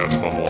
[0.00, 0.49] Podcast Unlocked.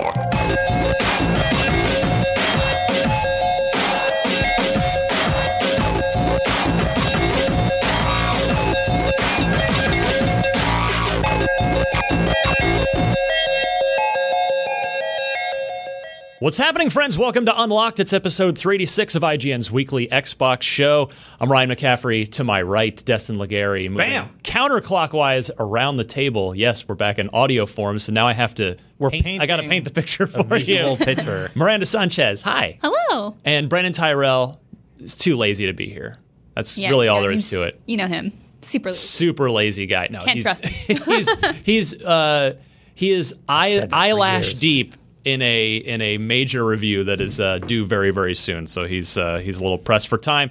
[16.41, 17.19] What's happening, friends?
[17.19, 18.01] Welcome to Unlocked.
[18.01, 21.11] It's episode 386 of IGN's weekly Xbox show.
[21.39, 22.33] I'm Ryan McCaffrey.
[22.33, 23.95] To my right, Destin Legarie.
[23.95, 24.31] Bam!
[24.43, 26.55] Counterclockwise around the table.
[26.55, 28.79] Yes, we're back in audio form, so now I have to.
[28.99, 30.97] We're paint, I got to paint the picture for visual you.
[31.05, 31.51] picture.
[31.55, 32.41] Miranda Sanchez.
[32.41, 32.79] Hi.
[32.83, 33.37] Hello.
[33.45, 34.59] And Brandin Tyrrel
[34.99, 36.17] is too lazy to be here.
[36.55, 37.79] That's Yeah, really all yeah, there is to it.
[37.85, 38.33] You know him.
[38.63, 38.89] Super.
[38.89, 38.99] lazy.
[38.99, 40.09] Super lazy guy.
[40.11, 41.31] No, Can't he's, trust he's
[41.67, 42.55] he's uh,
[42.95, 47.21] he is eye, said that for eyelash deep in a in a major review that
[47.21, 48.67] is uh, due very very soon.
[48.67, 50.51] So he's uh, he's a little pressed for time.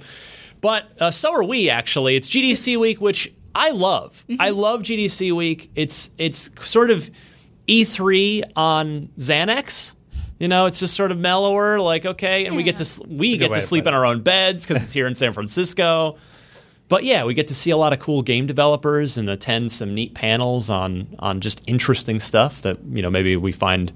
[0.60, 2.16] But uh, so are we actually.
[2.16, 4.24] It's GDC week, which I love.
[4.28, 4.40] Mm-hmm.
[4.40, 5.70] I love GDC week.
[5.74, 7.10] It's it's sort of
[7.66, 9.94] E3 on Xanax.
[10.38, 11.78] You know, it's just sort of mellower.
[11.80, 14.22] Like okay, and we get to s- we get to to sleep in our own
[14.22, 16.16] beds because it's here in San Francisco.
[16.88, 19.94] But yeah, we get to see a lot of cool game developers and attend some
[19.94, 23.92] neat panels on on just interesting stuff that you know maybe we find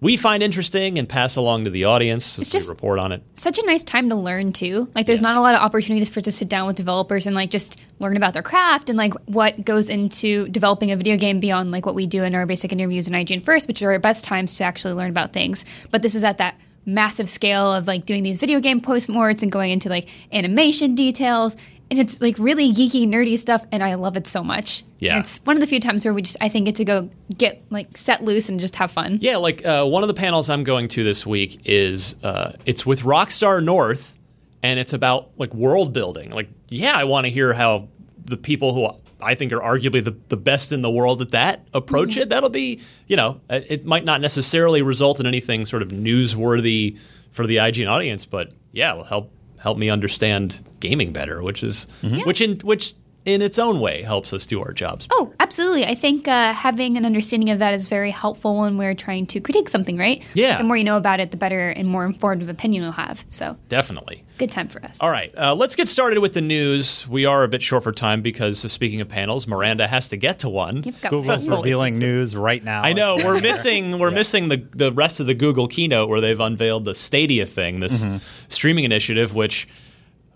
[0.00, 3.10] we find interesting and pass along to the audience as It's just- we report on
[3.12, 3.22] it.
[3.34, 4.88] Such a nice time to learn too.
[4.94, 5.22] Like, there's Yes.
[5.28, 8.16] not a lot of opportunities for to sit down with developers and like just learn
[8.16, 11.94] about their craft and like what goes into developing a video game beyond like what
[11.96, 14.64] we do in our basic interviews in IGN First, which are our best times to
[14.64, 15.64] actually learn about things.
[15.90, 16.54] But this is at that
[16.86, 21.56] massive scale of like doing these video game postmorts and going into like animation details.
[21.90, 24.84] And it's like really geeky, nerdy stuff, and I love it so much.
[24.98, 25.14] Yeah.
[25.14, 27.08] And it's one of the few times where we just, I think, get to go
[27.36, 29.18] get like set loose and just have fun.
[29.20, 32.84] Yeah, like uh, one of the panels I'm going to this week is uh, it's
[32.84, 34.18] with Rockstar North,
[34.62, 36.30] and it's about like world building.
[36.30, 37.88] Like, yeah, I want to hear how
[38.24, 41.66] the people who I think are arguably the, the best in the world at that
[41.74, 42.28] approach it.
[42.28, 46.98] That'll be, you know, it it might not necessarily result in anything sort of newsworthy
[47.30, 51.86] for the IGN audience, but yeah, it'll help help me understand gaming better, which is
[52.02, 52.20] mm-hmm.
[52.26, 52.94] which in which
[53.28, 55.06] in its own way helps us do our jobs.
[55.10, 55.84] Oh, absolutely.
[55.84, 59.40] I think uh, having an understanding of that is very helpful when we're trying to
[59.40, 60.24] critique something, right?
[60.34, 60.56] Yeah.
[60.58, 63.24] The more you know about it, the better and more informed of opinion you'll have.
[63.28, 64.24] So, Definitely.
[64.38, 65.02] good time for us.
[65.02, 67.06] All right, uh, let's get started with the news.
[67.06, 70.16] We are a bit short for time because, uh, speaking of panels, Miranda has to
[70.16, 70.80] get to one.
[70.80, 71.58] Google's one.
[71.58, 72.82] revealing news right now.
[72.82, 76.40] I know we're missing we're missing the the rest of the Google keynote where they've
[76.40, 78.06] unveiled the Stadia thing, this
[78.48, 79.34] streaming initiative.
[79.34, 79.68] Which,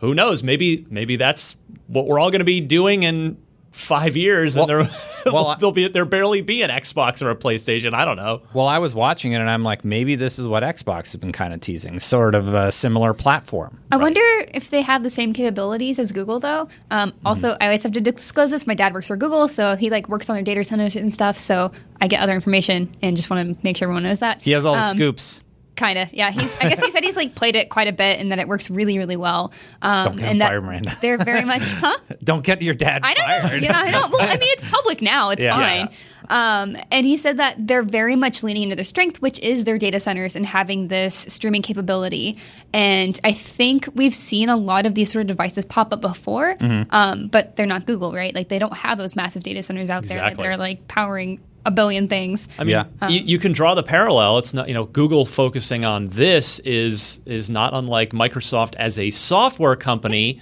[0.02, 0.42] who knows?
[0.42, 3.38] Maybe maybe that's what we're all going to be doing in
[3.70, 4.86] five years, and there,
[5.24, 7.94] well, there'll be there barely be an Xbox or a PlayStation.
[7.94, 8.42] I don't know.
[8.52, 11.32] Well, I was watching it and I'm like, maybe this is what Xbox has been
[11.32, 13.78] kind of teasing, sort of a similar platform.
[13.90, 14.20] I wonder
[14.52, 16.68] if they have the same capabilities as Google, though.
[16.90, 18.66] Um, also, I always have to disclose this.
[18.66, 21.38] My dad works for Google, so he like works on their data centers and stuff.
[21.38, 24.42] So I get other information and just want to make sure everyone knows that.
[24.42, 25.42] He has all the Um, scoops.
[25.82, 26.30] Kind of, yeah.
[26.30, 26.56] He's.
[26.58, 28.70] I guess he said he's like played it quite a bit and that it works
[28.70, 29.52] really, really well.
[29.82, 30.96] Um, Don't get and that fired, Miranda.
[31.00, 31.96] They're very much, huh?
[32.22, 33.56] Don't get your dad I don't know.
[33.68, 34.06] Yeah.
[34.08, 35.30] Well, I mean, it's public now.
[35.30, 35.56] It's Yeah.
[35.56, 35.88] fine.
[36.28, 39.76] Um, and he said that they're very much leaning into their strength, which is their
[39.76, 42.38] data centers and having this streaming capability.
[42.72, 46.54] And I think we've seen a lot of these sort of devices pop up before,
[46.54, 46.94] Mm-hmm.
[46.94, 48.32] um, but they're not Google, right?
[48.34, 50.36] Like they don't have those massive data centers out Exactly.
[50.36, 52.48] there that are like powering a billion things.
[52.58, 53.08] I mean, Yeah.
[53.08, 54.38] you, you can draw the parallel.
[54.38, 59.10] It's not, you know, Google focusing on this is is not unlike Microsoft as a
[59.10, 60.40] software company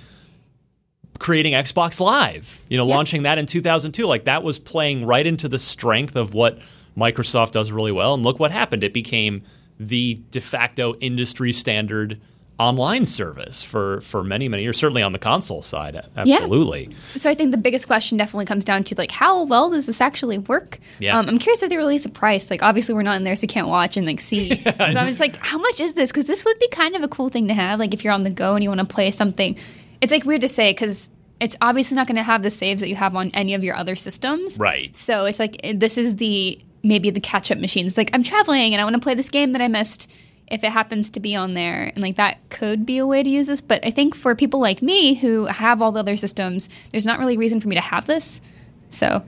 [1.18, 2.62] creating Xbox Live.
[2.68, 4.06] You know, launching that in 2002.
[4.06, 6.58] Like that was playing right into the strength of what
[6.96, 8.14] Microsoft does really well.
[8.14, 8.82] And look what happened.
[8.82, 9.42] It became
[9.78, 12.20] the de facto industry standard
[12.60, 17.34] online service for for many many years certainly on the console side absolutely So I
[17.34, 20.78] think the biggest question definitely comes down to like how well does this actually work?
[20.98, 21.18] Yeah.
[21.18, 22.50] Um, I'm curious if they release a price.
[22.50, 24.62] Like obviously we're not in there, so we can't watch and like see.
[24.62, 26.10] so I'm just like, how much is this?
[26.10, 27.78] Because this would be kind of a cool thing to have.
[27.78, 29.56] Like if you're on the go and you want to play something,
[30.00, 31.10] it's like weird to say because
[31.40, 33.74] it's obviously not going to have the saves that you have on any of your
[33.74, 34.58] other systems.
[34.58, 34.94] Right.
[34.94, 37.86] So it's like this is the maybe the catch up machine.
[37.86, 40.10] It's like I'm traveling and I want to play this game that I missed.
[40.50, 43.30] If it happens to be on there, and like that could be a way to
[43.30, 46.68] use this, but I think for people like me who have all the other systems,
[46.90, 48.40] there's not really reason for me to have this.
[48.88, 49.22] So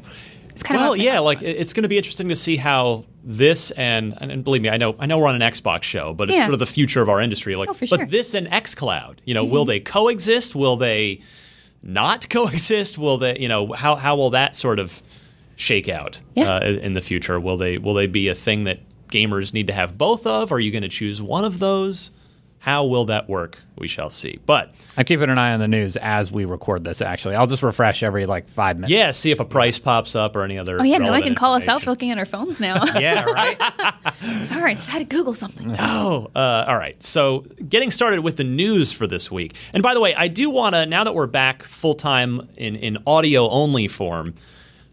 [0.50, 2.56] it's kind well, of a- yeah, like it- it's going to be interesting to see
[2.56, 5.84] how this and, and and believe me, I know I know we're on an Xbox
[5.84, 7.54] show, but it's sort of the future of our industry.
[7.54, 7.98] Like, Oh, for sure.
[7.98, 10.56] but this and XCloud, you know, will they coexist?
[10.56, 11.20] Will they
[11.84, 12.98] not coexist?
[12.98, 15.00] Will they, you know, how how will that sort of
[15.54, 16.54] shake out Yeah.
[16.56, 17.38] uh, in the future?
[17.38, 18.80] Will they will they be a thing that
[19.12, 20.50] gamers need to have both of?
[20.50, 22.10] Are you going to choose one of those?
[22.58, 23.58] How will that work?
[23.76, 24.38] We shall see.
[24.46, 27.02] But I'm keeping an eye on the news as we record this.
[27.02, 28.92] Actually, I'll just refresh every like five minutes.
[28.92, 30.80] yeah, see if a price pops up or any other.
[30.80, 32.84] Oh yeah, no one relevant can call us out for looking at our phones now.
[33.00, 33.58] Yeah, right.
[34.42, 35.74] Sorry, I just had to Google something.
[35.80, 37.02] Oh, uh, all right.
[37.02, 39.56] So, getting started with the news for this week.
[39.72, 42.76] And by the way, I do want to now that we're back full time in
[42.76, 44.34] in audio only form,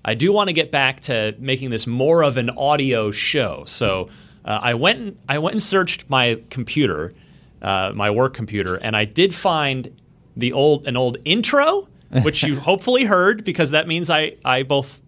[0.03, 3.63] I do want to get back to making this more of an audio show.
[3.65, 4.09] So,
[4.45, 7.13] uh, I went and, I went and searched my computer,
[7.61, 9.93] uh, my work computer, and I did find
[10.37, 11.87] the old an old intro,
[12.23, 15.01] which you hopefully heard because that means I I both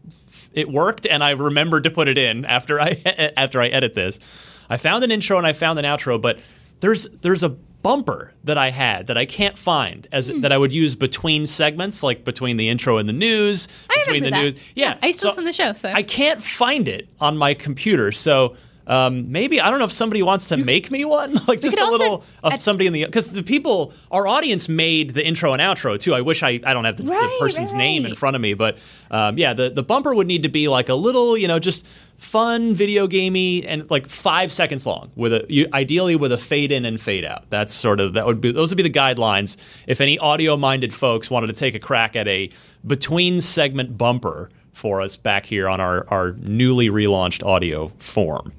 [0.54, 3.02] it worked and I remembered to put it in after I
[3.38, 4.20] after I edit this.
[4.70, 6.40] I found an intro and I found an outro, but
[6.82, 10.42] there's there's a bumper that I had that I can't find as Hmm.
[10.42, 14.24] that I would use between segments, like between the intro and the news, I between
[14.24, 14.42] the that.
[14.44, 14.56] news.
[14.75, 17.54] Yeah, I used to listen to the show, so I can't find it on my
[17.54, 18.56] computer, so.
[18.88, 21.89] Um, maybe I don't know if somebody wants to make me one, like just a
[21.89, 26.00] little of somebody in the because the people, our audience made the intro and outro
[26.00, 26.13] too.
[26.13, 28.54] I wish I I don't have the, the person's right, name in front of me,
[28.54, 28.78] but
[29.10, 31.86] um, yeah, the the bumper would need to be like a little, you know, just
[32.18, 36.72] fun video gamey and like five seconds long with a you, ideally with a fade
[36.72, 37.50] in and fade out.
[37.50, 39.57] That's sort of that would be those would be the guidelines.
[39.88, 42.50] If any audio minded folks wanted to take a crack at a
[42.86, 48.54] between segment bumper for us back here on our our newly relaunched audio form.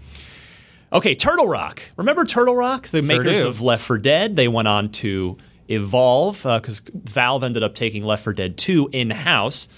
[0.93, 1.83] Okay, Turtle Rock.
[1.97, 3.49] Remember Turtle Rock, the makers do.
[3.49, 4.37] of Left 4 Dead?
[4.37, 5.37] They went on to
[5.69, 9.69] evolve because Valve ended up taking Left 4 Dead 2 in house.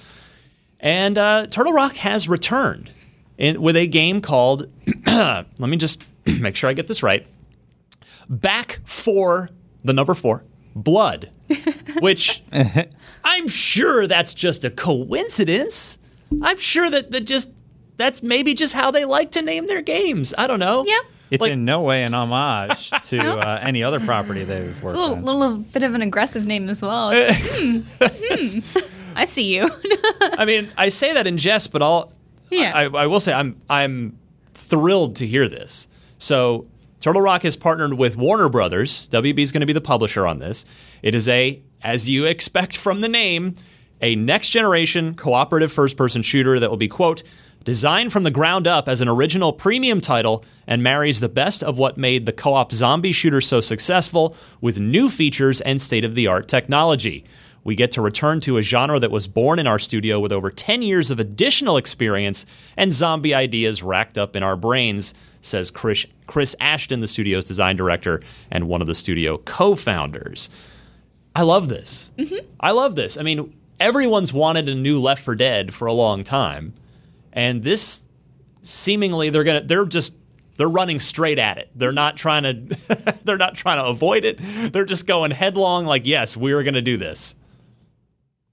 [0.80, 2.90] And uh, Turtle Rock has returned
[3.38, 4.66] in, with a game called,
[5.06, 6.04] let me just
[6.40, 7.26] make sure I get this right
[8.28, 9.50] Back for
[9.84, 10.44] the number four,
[10.74, 11.30] Blood,
[12.00, 12.42] which
[13.24, 15.98] I'm sure that's just a coincidence.
[16.42, 17.52] I'm sure that, that just.
[17.96, 20.34] That's maybe just how they like to name their games.
[20.36, 20.84] I don't know.
[20.86, 20.98] Yeah.
[21.30, 24.96] It's Like- in no way an homage to uh, any other property they've It's worked
[24.96, 27.08] a little, little bit of an aggressive name as well.
[27.14, 29.68] Like, hmm, hmm, I see you.
[30.20, 32.12] I mean, I say that in jest, but I'll.
[32.50, 32.72] Yeah.
[32.74, 34.18] I, I will say I'm I'm
[34.54, 35.88] thrilled to hear this.
[36.18, 36.66] So
[37.00, 39.08] Turtle Rock has partnered with Warner Brothers.
[39.08, 40.64] WB is going to be the publisher on this.
[41.02, 43.54] It is a, as you expect from the name,
[44.00, 47.22] a next generation cooperative first person shooter that will be quote
[47.64, 51.78] designed from the ground up as an original premium title and marries the best of
[51.78, 56.26] what made the co-op zombie shooter so successful with new features and state of the
[56.26, 57.24] art technology.
[57.64, 60.50] We get to return to a genre that was born in our studio with over
[60.50, 62.44] 10 years of additional experience
[62.76, 67.76] and zombie ideas racked up in our brains, says Chris, Chris Ashton, the studio's design
[67.76, 68.20] director
[68.50, 70.50] and one of the studio co founders.
[71.34, 72.12] I love this.
[72.18, 72.46] Mm-hmm.
[72.60, 73.16] I love this.
[73.16, 76.74] I mean, everyone's wanted a new Left 4 Dead for a long time,
[77.34, 78.04] and this
[78.62, 80.14] seemingly they're gonna they're just
[80.56, 81.68] they're running straight at it.
[81.74, 84.38] They're not trying to they're not trying to avoid it.
[84.72, 85.84] They're just going headlong.
[85.84, 87.34] Like, yes, we are going to do this.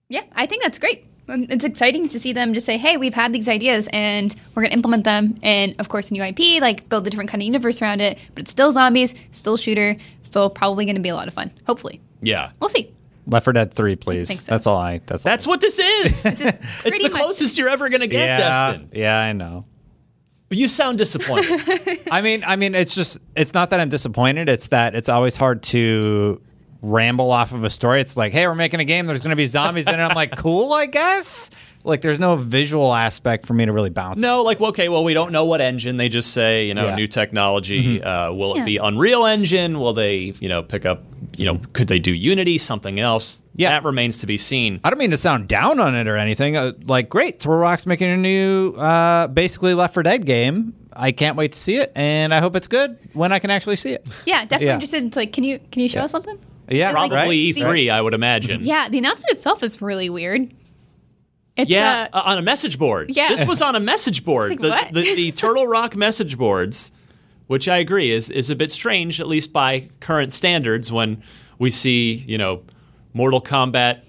[0.09, 1.05] yeah, I think that's great.
[1.29, 4.63] Um, It's exciting to see them just say, "Hey, we've had these ideas, and we're
[4.63, 7.45] going to implement them." And of course, new IP, like build a different kind of
[7.45, 8.17] universe around it.
[8.33, 11.51] But it's still zombies, still shooter, still probably going to be a lot of fun.
[11.67, 12.49] Hopefully, Yeah.
[12.59, 12.91] we'll see.
[13.31, 14.41] Left 4 Dead 3, please.
[14.43, 14.51] so.
[14.51, 14.99] That's all I.
[15.05, 15.31] That's all.
[15.31, 16.25] That's what this is.
[16.25, 18.89] it's the much- closest you're ever going to get, yeah, Destin.
[18.93, 19.65] yeah, I know.
[20.49, 21.99] You sound disappointed.
[22.11, 24.49] I mean, I mean, it's just it's not that I'm disappointed.
[24.49, 26.41] It's that it's always hard to
[26.81, 28.01] ramble off of a story.
[28.01, 29.05] It's like, hey, we're making a game.
[29.07, 30.03] There's going to be zombies in it.
[30.03, 31.51] I'm like, cool, I guess.
[31.85, 34.19] Like, there's no visual aspect for me to really bounce.
[34.19, 35.95] no, like, okay, well, we don't know what engine.
[35.97, 36.95] They just say, you know, Yeah.
[36.95, 38.03] new technology.
[38.03, 39.79] Uh, will it be Unreal Engine?
[39.79, 41.03] Will they, you know, pick up,
[41.37, 42.57] you know, could they do Unity?
[42.57, 43.43] Something else?
[43.55, 43.69] Yeah.
[43.71, 44.79] That remains to be seen.
[44.83, 46.57] I don't mean to sound down on it or anything.
[46.57, 50.73] Uh, like, great, Turtle Rock's making a new, uh, basically Left 4 Dead game.
[50.93, 53.77] I can't wait to see it, and I hope it's good when I can actually
[53.77, 54.05] see it.
[54.25, 54.73] Yeah, definitely Yeah.
[54.73, 55.03] interested.
[55.05, 56.37] It's like, can you can you show us something?
[56.69, 57.55] Yeah, Like, Probably right?
[57.55, 58.61] E3, I would imagine.
[58.63, 60.53] Yeah, the announcement itself is really weird.
[61.57, 63.11] It's, Yeah, uh, uh, on a message board.
[63.15, 63.27] Yeah.
[63.29, 64.49] This was on a message board.
[64.51, 64.93] Like, the, what?
[64.93, 66.91] the, the Turtle Rock message boards,
[67.51, 71.21] which I agree is is a bit strange, at least by current standards, when
[71.59, 72.63] we see, you know,
[73.13, 74.03] Mortal Kombat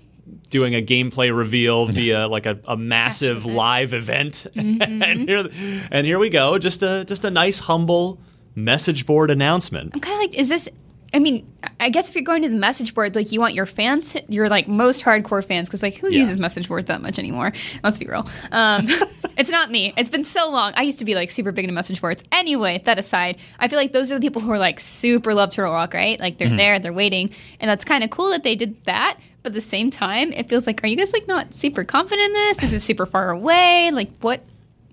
[0.49, 4.47] doing a gameplay reveal via like a, a massive live event.
[4.55, 5.03] Mm-hmm.
[5.03, 5.49] and here
[5.91, 6.57] and here we go.
[6.59, 8.21] Just a just a nice humble
[8.55, 9.91] message board announcement.
[9.95, 10.69] I'm kind of like, is this?
[11.15, 11.45] I mean,
[11.79, 14.49] I guess if you're going to the message boards, like you want your fans, your
[14.49, 16.19] like most hardcore fans, because like who Yeah.
[16.21, 17.53] uses message boards that much anymore?
[17.83, 18.27] Let's be real.
[18.53, 18.87] Um,
[19.37, 19.93] it's not me.
[19.97, 20.73] It's been so long.
[20.77, 22.23] I used to be like super big into message boards.
[22.33, 25.51] Anyway, that aside, I feel like those are the people who are like super love
[25.51, 26.19] Turtle Rock, right?
[26.21, 29.19] Like they're there, they're waiting, and that's kind of cool that they did that.
[29.43, 32.27] But at the same time, it feels like, are you guys like not super confident
[32.27, 32.63] in this?
[32.63, 33.91] Is it super far away?
[33.93, 34.45] Like what?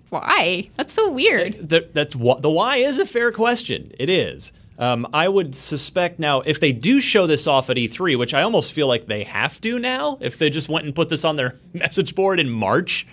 [0.10, 0.69] Why?
[0.75, 1.69] That's so weird.
[1.69, 3.91] That, that's wh- the why is a fair question.
[4.00, 4.51] It is.
[4.79, 8.41] Um, I would suspect now if they do show this off at E3, which I
[8.43, 11.36] almost feel like they have to now, if they just went and put this on
[11.36, 13.05] their message board in March,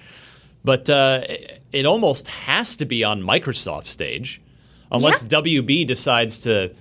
[0.66, 4.40] but uh, it- it almost has to be on Microsoft stage,
[4.90, 5.28] unless Yeah.
[5.40, 6.73] WB decides to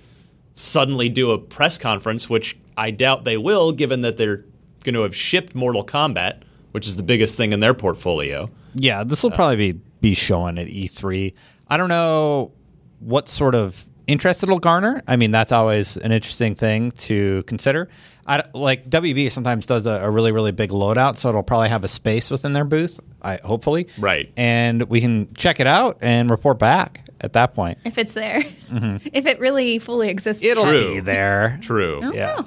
[0.54, 4.44] suddenly do a press conference, which I doubt they will, given that they're
[4.84, 6.38] going to have shipped Mortal Kombat,
[6.72, 8.48] which is the biggest thing in their portfolio.
[8.74, 11.32] Yeah, this will probably be be showing at E3.
[11.68, 12.52] I don't know
[13.00, 15.02] what sort of interest it'll garner.
[15.08, 17.88] I mean, that's always an interesting thing to consider.
[18.28, 21.84] I, like WB sometimes does a, a really really big loadout, so it'll probably have
[21.84, 22.98] a space within their booth.
[23.22, 24.32] I hopefully Right.
[24.36, 27.78] and we can check it out and report back at that point.
[27.84, 29.06] If it's there, mm-hmm.
[29.12, 30.42] if it really fully exists.
[30.44, 30.64] It'll.
[30.64, 30.94] True.
[30.94, 31.58] be there.
[31.62, 32.00] True.
[32.02, 32.34] Oh, Yeah.
[32.38, 32.46] no.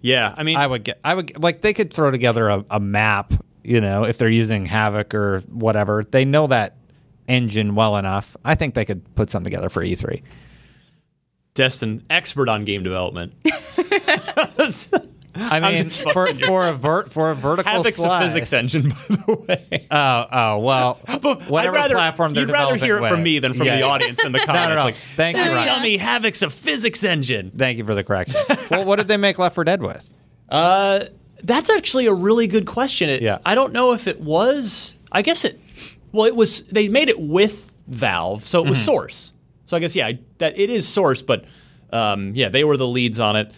[0.00, 1.00] Yeah, I mean, I would get.
[1.04, 3.34] I would like they could throw together a, a map.
[3.64, 6.76] You know, if they're using Havok or whatever, they know that
[7.26, 8.36] engine well enough.
[8.44, 10.22] I think they could put something together for E E3.
[11.54, 13.34] Destin, expert on game development.
[15.40, 19.44] I mean, for, for a vert for a vertical Havok's a physics engine, by the
[19.48, 19.86] way.
[19.90, 21.00] Oh, oh well.
[21.22, 23.76] But whatever I'd rather, platform they're you'd rather hear it from me than from Yeah.
[23.76, 24.68] the audience in the comments.
[24.68, 24.84] No, no, no.
[24.84, 25.82] Like, Thank you, "Don't Ryan.
[25.82, 27.52] me Havok's a physics engine.
[27.56, 28.40] Thank you for the correction.
[28.70, 30.12] well, what did they make Left 4 Dead with?
[30.48, 31.04] Uh,
[31.42, 33.08] that's actually a really good question.
[33.08, 33.38] It, Yeah.
[33.46, 34.98] I don't know if it was.
[35.12, 35.60] I guess it.
[36.12, 36.62] Well, it was.
[36.66, 38.70] They made it with Valve, so it Mm-hmm.
[38.70, 39.32] was Source.
[39.66, 41.44] So I guess yeah, that it is Source, but
[41.92, 43.52] um, yeah, they were the leads on it.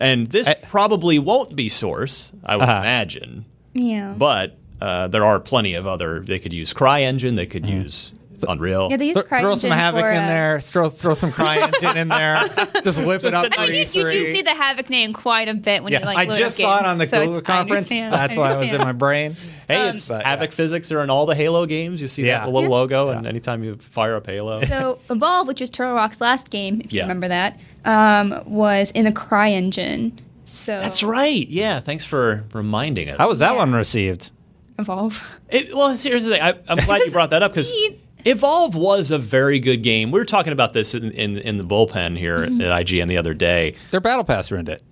[0.00, 2.78] And this I- probably won't be Source, I would Uh-huh.
[2.80, 3.44] imagine.
[3.74, 4.14] Yeah.
[4.16, 6.20] But uh, there are plenty of other.
[6.20, 7.36] They could use CryEngine.
[7.36, 7.82] They could Mm-hmm.
[7.82, 8.14] use
[8.48, 8.88] Unreal.
[8.90, 10.60] yeah, they use Th- throw some Havok for, in uh, there.
[10.60, 12.46] Throw, throw some CryEngine in there.
[12.82, 13.46] Just whip it up.
[13.46, 15.92] an for I mean, you, you do see the Havok name quite a bit when
[15.92, 16.16] Yeah, you like.
[16.18, 17.78] I just up saw it on the so Google conference.
[17.90, 19.36] understand, That's why it was in my brain.
[19.68, 20.46] Hey, Um, it's But, Havok yeah.
[20.50, 22.00] physics are in all the Halo games.
[22.02, 22.38] You see Yeah.
[22.40, 22.76] that the little Yeah.
[22.76, 24.60] logo, and anytime you fire up Halo.
[24.64, 27.02] So Evolve, which is Turtle Rock's last game, if Yeah.
[27.02, 30.12] you remember that, um, was in the CryEngine.
[30.44, 31.48] So That's right.
[31.48, 33.18] Yeah, thanks for reminding us.
[33.18, 33.58] How was that Yeah.
[33.58, 34.32] one received?
[34.78, 35.38] Evolve.
[35.50, 36.42] It, well, here's the thing.
[36.42, 38.00] I, I'm glad you brought that up because neat.
[38.24, 40.10] Evolve was a very good game.
[40.10, 42.60] We were talking about this in, in, in the bullpen here Mm-hmm.
[42.62, 43.74] at IGN the other day.
[43.90, 44.82] Their battle pass ruined it.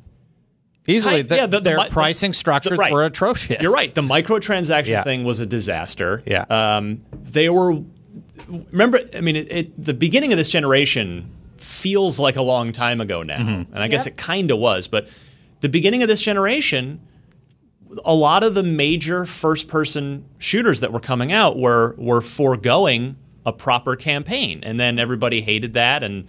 [0.87, 2.93] Easily, I- the- yeah, the- the their the- pricing structures right.
[2.93, 3.61] were atrocious.
[3.61, 3.95] You're right.
[3.95, 5.03] The microtransaction Yeah.
[5.03, 6.23] thing was a disaster.
[6.27, 6.45] Yeah.
[6.49, 7.83] Um, they were.
[8.73, 13.01] Remember, I mean, it, it, the beginning of this generation feels like a long time
[13.01, 13.75] ago now, Mm-hmm.
[13.75, 14.89] and I guess it kind of was.
[14.89, 15.09] But
[15.61, 17.01] the beginning of this generation,
[18.05, 23.17] a lot of the major first-person shooters that were coming out were were foregoing
[23.47, 26.27] a proper campaign, and then everybody hated that, and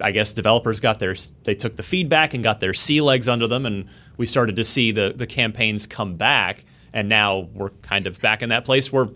[0.00, 1.14] I guess developers got their
[1.44, 4.64] they took the feedback and got their sea legs under them, and we started to
[4.64, 8.92] see the the campaigns come back, and now we're kind of back in that place
[8.92, 9.08] where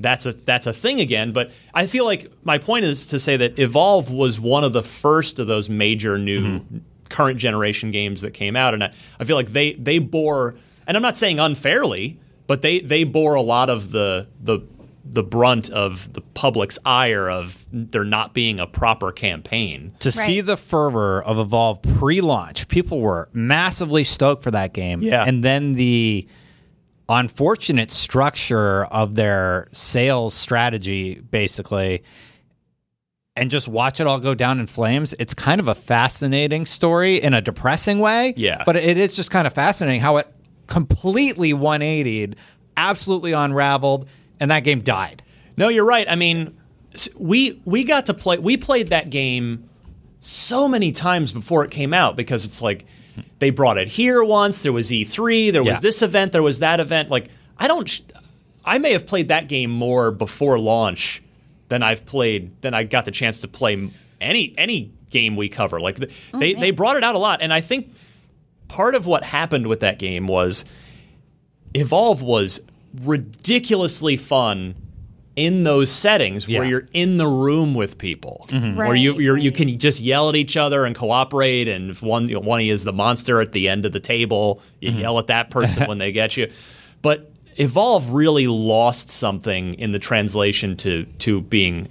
[0.00, 1.32] that's a that's a thing again.
[1.32, 4.82] But I feel like my point is to say that Evolve was one of the
[4.82, 6.78] first of those major new mm-hmm.
[7.08, 10.56] current generation games that came out, and I, I feel like they they bore,
[10.90, 12.18] and I'm not saying unfairly,
[12.48, 14.58] but they they bore a lot of the the
[15.04, 19.94] the brunt of the public's ire of there not being a proper campaign.
[20.00, 25.00] To see the fervor of Evolve pre-launch, people were massively stoked for that game.
[25.00, 25.24] Yeah.
[25.24, 26.26] and then the
[27.08, 32.02] unfortunate structure of their sales strategy, basically,
[33.36, 35.14] and just watch it all go down in flames.
[35.20, 38.34] It's kind of a fascinating story in a depressing way.
[38.36, 38.64] Yeah.
[38.66, 40.26] but it is just kind of fascinating how it
[40.70, 42.36] completely 180'd,
[42.78, 44.08] absolutely unraveled,
[44.40, 45.22] and that game died.
[45.58, 46.06] No, you're right.
[46.08, 46.56] I mean,
[47.18, 48.38] we we got to play.
[48.38, 49.68] We played that game
[50.20, 52.86] so many times before it came out because it's like
[53.38, 54.62] they brought it here once.
[54.62, 55.52] There was E3.
[55.52, 55.80] There was Yeah.
[55.80, 56.32] this event.
[56.32, 57.10] There was that event.
[57.10, 57.26] Like
[57.58, 58.12] I don't.
[58.64, 61.22] I may have played that game more before launch
[61.68, 63.88] than I've played than I got the chance to play
[64.20, 65.80] any any game we cover.
[65.80, 66.60] Like the, oh, they man.
[66.60, 67.92] they brought it out a lot, and I think
[68.70, 70.64] part of what happened with that game was
[71.74, 72.60] Evolve was
[73.02, 74.76] ridiculously fun
[75.34, 78.76] in those settings where you're in the room with people, mm-hmm.
[78.76, 81.66] where Right, you you're, you can just yell at each other and cooperate.
[81.66, 84.62] And if one you know, one is the monster at the end of the table,
[84.80, 85.00] you mm-hmm.
[85.00, 86.50] yell at that person when they get you.
[87.02, 91.88] But Evolve really lost something in the translation to to being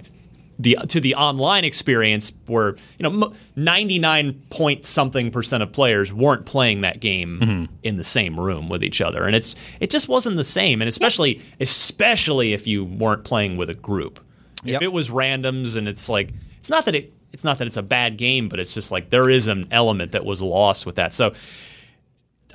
[0.60, 6.44] the to the online experience where you know 99 point something percent of players weren't
[6.44, 7.74] playing that game mm-hmm.
[7.82, 9.24] in the same room with each other.
[9.24, 10.82] And it's it just wasn't the same.
[10.82, 14.20] And especially especially if you weren't playing with a group.
[14.62, 14.82] If Yep.
[14.82, 17.82] it was randoms and it's like it's not that it it's not that it's a
[17.82, 21.14] bad game but it's just like there is an element that was lost with that.
[21.14, 21.32] So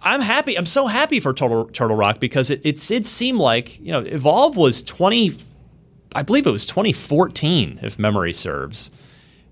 [0.06, 0.56] I'm happy.
[0.56, 4.02] I'm so happy for Turtle, Turtle Rock because it, it's it seemed like you know
[4.02, 5.34] Evolve was 20,
[6.16, 8.90] I believe it was 2014 if memory serves,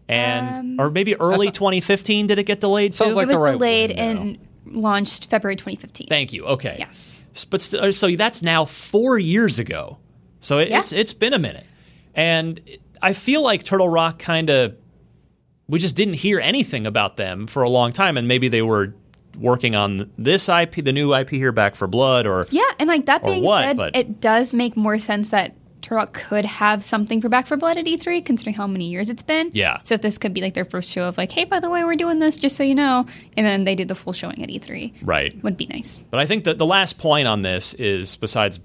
[0.08, 2.28] and or maybe early 2015.
[2.28, 3.16] Did it get delayed Sounds too?
[3.16, 6.08] like it was the right delayed and launched February 2015.
[6.08, 6.46] Thank you.
[6.46, 6.78] Okay.
[6.80, 7.24] Yes.
[7.50, 9.98] But st- uh, so that's now four years ago.
[10.40, 10.80] So it, Yeah.
[10.80, 11.66] it's it's been a minute,
[12.16, 12.60] and
[13.02, 14.76] I feel like Turtle Rock kind of
[15.68, 18.94] we just didn't hear anything about them for a long time, and maybe they were
[19.40, 23.06] working on this IP, the new IP here, Back for Blood, or Yeah, and like
[23.08, 26.46] that Or being what, said, but- it does make more sense that Turtle Rock could
[26.46, 29.52] have something for Back for Blood at E3, considering how many years it's been.
[29.54, 29.80] Yeah.
[29.84, 31.84] So if this could be like their first show of like, hey, by the way,
[31.84, 33.06] we're doing this, just so you know,
[33.38, 35.44] and then they did the full showing at E3, right.
[35.44, 36.00] would be nice.
[36.10, 38.60] But I think that the last point on this is besides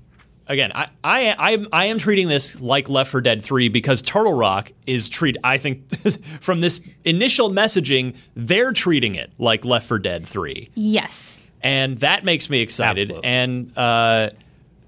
[0.46, 4.34] again, I I I, I am treating this like Left 4 Dead 3 because Turtle
[4.34, 5.94] Rock is treat I think
[6.40, 10.70] from this initial messaging, they're treating it like Left 4 Dead 3.
[10.74, 11.50] Yes.
[11.60, 13.10] And that makes me excited.
[13.10, 13.28] Absolutely.
[13.28, 14.30] And uh,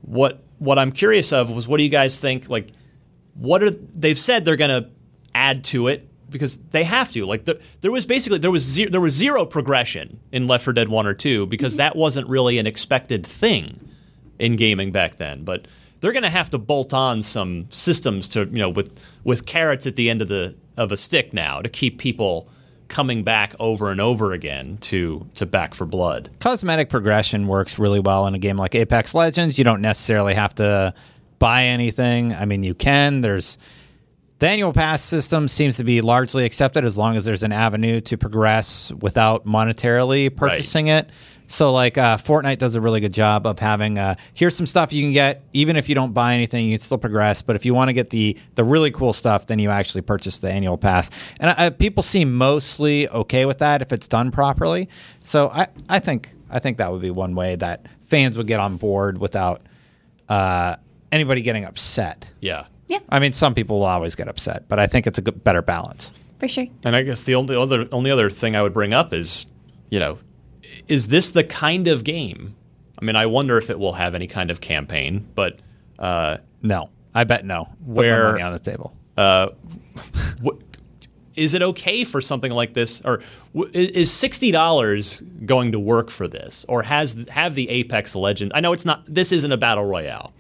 [0.02, 2.69] what what I'm curious of was what do you guys think like
[3.35, 4.88] what are they've said they're going to
[5.35, 7.26] add to it because they have to.
[7.26, 10.73] Like the, there was basically there was zero, there was zero progression in Left 4
[10.73, 11.79] Dead 1 or 2 because mm-hmm.
[11.79, 13.88] that wasn't really an expected thing
[14.38, 15.45] in gaming back then.
[15.45, 15.67] But
[16.00, 19.87] they're going to have to bolt on some systems to you know with with carrots
[19.87, 22.49] at the end of the of a stick now to keep people
[22.90, 26.28] coming back over and over again to to Back for Blood.
[26.40, 29.56] cosmetic progression works really well in a game like Apex Legends.
[29.56, 30.92] You don't necessarily have to
[31.38, 32.35] buy anything.
[32.35, 33.23] I mean, you can.
[33.23, 33.56] There's
[34.40, 38.00] the annual pass system seems to be largely accepted as long as there's an avenue
[38.00, 41.11] to progress without monetarily purchasing it.
[41.47, 44.92] So, like uh, Fortnite does a really good job of having uh, here's some stuff
[44.92, 47.42] you can get even if you don't buy anything, you can still progress.
[47.42, 50.38] But if you want to get the the really cool stuff, then you actually purchase
[50.38, 51.11] the annual pass.
[51.38, 54.88] And uh, people seem mostly okay with that if it's done properly.
[55.25, 58.61] So, I I think I think that would be one way that fans would get
[58.61, 59.61] on board without
[60.28, 60.76] uh,
[61.12, 62.30] anybody getting upset.
[62.40, 62.66] Yeah.
[62.90, 65.42] Yeah, I mean, some people will always get upset, but I think it's a good,
[65.44, 66.12] better balance.
[66.38, 66.66] for sure.
[66.85, 69.47] And I guess the only other only other thing I would bring up is,
[69.90, 70.18] you know,
[70.88, 72.54] is this the kind of game?
[73.00, 75.59] I mean, I wonder if it will have any kind of campaign, but
[75.99, 77.64] uh, No, I bet no.
[77.64, 78.94] Put my Where- money on the table?
[80.40, 80.56] what,
[81.37, 83.20] is it okay for something like this, or
[83.54, 88.53] w- is sixty dollars going to work for this, or has have the Apex Legend?
[88.55, 89.05] I know it's not.
[89.07, 90.33] This isn't a battle royale,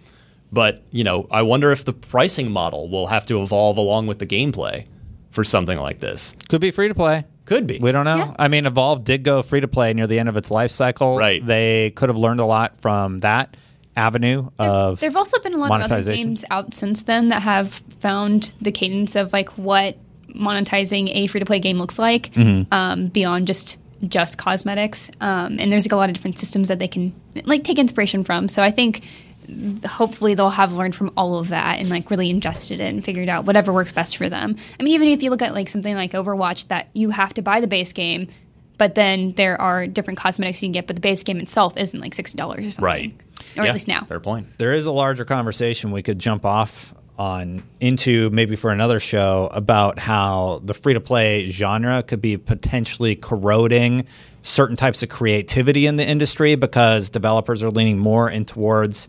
[0.52, 4.18] but you know, I wonder if the pricing model will have to evolve along with
[4.18, 4.86] the gameplay
[5.30, 6.34] for something like this.
[6.48, 7.24] Could be free to play.
[7.44, 7.78] Could be.
[7.78, 8.16] We don't know.
[8.16, 8.34] Yeah.
[8.38, 11.16] I mean, Evolve did go free to play near the end of its life cycle.
[11.16, 11.44] Right.
[11.44, 13.56] They could have learned a lot from that
[13.96, 15.00] avenue of.
[15.00, 18.54] There have also been a lot of other games out since then that have found
[18.60, 19.96] the cadence of like what
[20.28, 22.72] monetizing a free to play game looks like Mm-hmm.
[22.72, 25.10] um, beyond just just cosmetics.
[25.20, 27.12] Um, and there's like a lot of different systems that they can
[27.44, 28.48] like take inspiration from.
[28.48, 29.04] So I think
[29.86, 33.28] hopefully they'll have learned from all of that and like really ingested it and figured
[33.28, 34.56] out whatever works best for them.
[34.78, 37.42] I mean, even if you look at like something like Overwatch that you have to
[37.42, 38.28] buy the base game.
[38.78, 42.00] But then there are different cosmetics you can get, but the base game itself isn't
[42.00, 43.14] like sixty dollars or something, Right.
[43.58, 44.04] Or Yeah, at least now.
[44.04, 44.56] Fair point.
[44.56, 49.50] there is a larger conversation we could jump off on into maybe for another show
[49.52, 54.06] about how the free to play genre could be potentially corroding
[54.40, 59.06] certain types of creativity in the industry because developers are leaning more in towards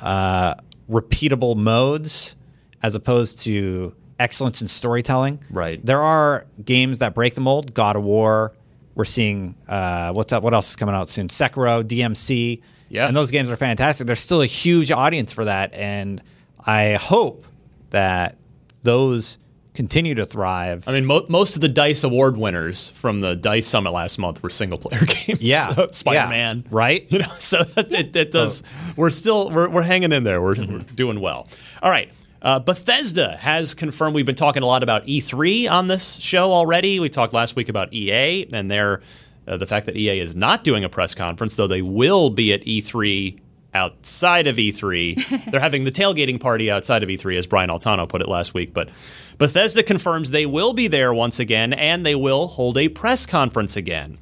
[0.00, 0.54] uh,
[0.90, 2.36] repeatable modes
[2.82, 5.42] as opposed to excellence in storytelling.
[5.50, 5.84] Right.
[5.84, 7.74] There are games that break the mold.
[7.74, 8.52] God of War.
[8.94, 10.42] We're seeing uh, what's up?
[10.42, 11.28] What else is coming out soon?
[11.28, 12.60] Sekiro, DMC.
[12.88, 13.06] Yeah.
[13.06, 14.06] And those games are fantastic.
[14.06, 16.22] There's still a huge audience for that, and
[16.58, 17.44] I hope
[17.90, 18.36] that
[18.82, 19.38] those
[19.78, 20.88] continue to thrive.
[20.88, 24.42] I mean, mo- most of the Dice Award winners from the Dice Summit last month
[24.42, 25.40] were single player games.
[25.40, 25.72] Yeah.
[25.72, 26.68] So, Spider-Man, Yeah.
[26.72, 27.06] Right?
[27.08, 28.64] You know, so that, it, it does.
[28.96, 30.42] We're still we're, we're hanging in there.
[30.42, 30.72] We're, Mm-hmm.
[30.72, 31.46] we're doing well.
[31.80, 32.10] All right.
[32.42, 34.14] Uh, Bethesda has confirmed.
[34.16, 36.98] We've been talking a lot about E3 on this show already.
[36.98, 39.00] We talked last week about EA and their
[39.46, 42.52] uh, the fact that EA is not doing a press conference, though they will be
[42.52, 43.38] at E3
[43.78, 45.50] outside of E3.
[45.50, 48.74] They're having the tailgating party outside of E3, as Brian Altano put it last week.
[48.74, 48.90] But
[49.38, 53.76] Bethesda confirms they will be there once again, and they will hold a press conference
[53.76, 54.18] again.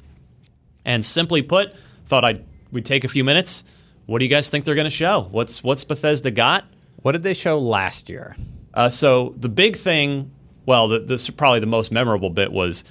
[0.84, 3.64] And simply put, thought I'd we'd take a few minutes.
[4.04, 5.28] What do you guys think they're going to show?
[5.30, 6.64] What's what's Bethesda got?
[7.02, 8.36] What did they show last year?
[8.74, 10.30] Uh, so the big thing,
[10.66, 12.84] well, the, this probably the most memorable bit was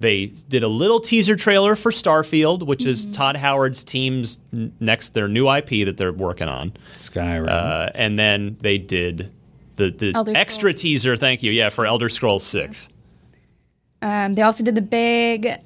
[0.00, 4.38] they did a little teaser trailer for Starfield, which is Todd Howard's team's
[4.80, 7.48] next their new IP that they're working on, Skyrim.
[7.48, 9.32] uh, and then they did
[9.76, 10.82] the the Elder extra Scrolls.
[10.82, 11.16] teaser.
[11.16, 12.88] Thank you, yeah, for Elder Scrolls Six.
[14.02, 15.60] Um, they also did the big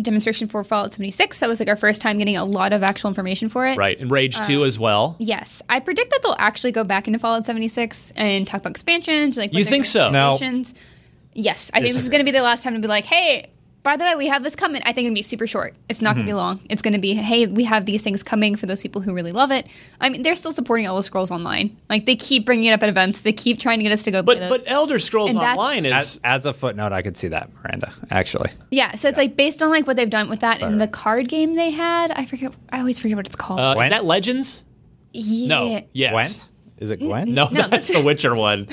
[0.00, 1.38] demonstration for Fallout 76.
[1.40, 3.78] That was like our first time getting a lot of actual information for it.
[3.78, 5.16] Right, and Rage Two as well.
[5.18, 9.36] Yes, I predict that they'll actually go back into Fallout 76 and talk about expansions.
[9.38, 10.10] Like You think so?
[10.10, 10.32] No.
[10.32, 10.74] expansions.
[11.34, 13.50] Yes, I think this is going to be the last time to be like, hey,
[13.82, 14.80] by the way, we have this coming.
[14.82, 15.74] I think it's going to be super short.
[15.88, 16.60] It's not going to be long.
[16.70, 19.32] It's going to be, hey, we have these things coming for those people who really
[19.32, 19.66] love it.
[20.00, 21.76] I mean, they're still supporting Elder Scrolls Online.
[21.90, 23.22] Like they keep bringing it up at events.
[23.22, 24.62] They keep trying to get us to go But play those.
[24.62, 27.92] but Elder Scrolls And Online is As, as a footnote, I could see that, Miranda.
[28.10, 30.88] Actually, yeah, so it's like based on like what they've done with that in the
[30.88, 32.12] card game they had.
[32.12, 32.52] I forget.
[32.70, 33.58] I always forget what it's called.
[33.58, 34.64] uh, is that Legends?
[35.12, 35.48] yeah.
[35.48, 35.86] No.
[35.92, 36.12] Yes.
[36.12, 36.48] Gwent.
[36.78, 37.32] Is it Gwen?
[37.32, 38.66] No, No, that's that's- the Witcher one.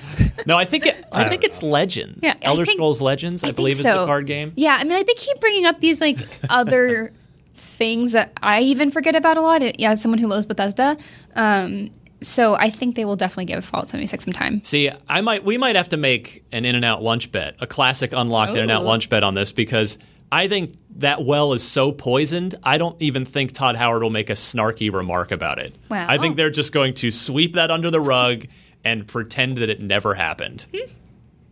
[0.47, 2.19] No, I think it, I think it's Legends.
[2.23, 4.53] Yeah, Elder think- Scrolls Legends, I, think believe, is the card game.
[4.55, 6.17] Yeah, I mean, like they keep bringing up these like
[6.49, 7.13] other
[7.55, 9.79] things that I even forget about a lot.
[9.79, 10.97] Yeah, as someone who loves Bethesda,
[11.35, 14.63] um, so I think they will definitely give Fallout 76 some time.
[14.63, 17.67] See, I might we might have to make an in and out lunch bet, a
[17.67, 19.97] classic unlocked in and out lunch bet on this because
[20.31, 22.55] I think that well is so poisoned.
[22.63, 25.75] I don't even think Todd Howard will make a snarky remark about it.
[25.89, 26.05] Wow.
[26.07, 28.45] I think they're just going to sweep that under the rug
[28.83, 30.65] and pretend that it never happened.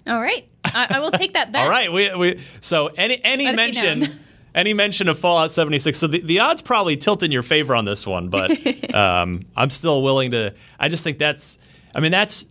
[0.05, 1.63] All right, I, I will take that bet.
[1.63, 4.19] All right, we, we so any any Let it be mention
[4.55, 5.97] any mention of Fallout 76.
[5.97, 9.69] So the, the odds probably tilt in your favor on this one, but um, I'm
[9.69, 10.53] still willing to.
[10.79, 11.59] I just think that's.
[11.93, 12.45] I mean, that's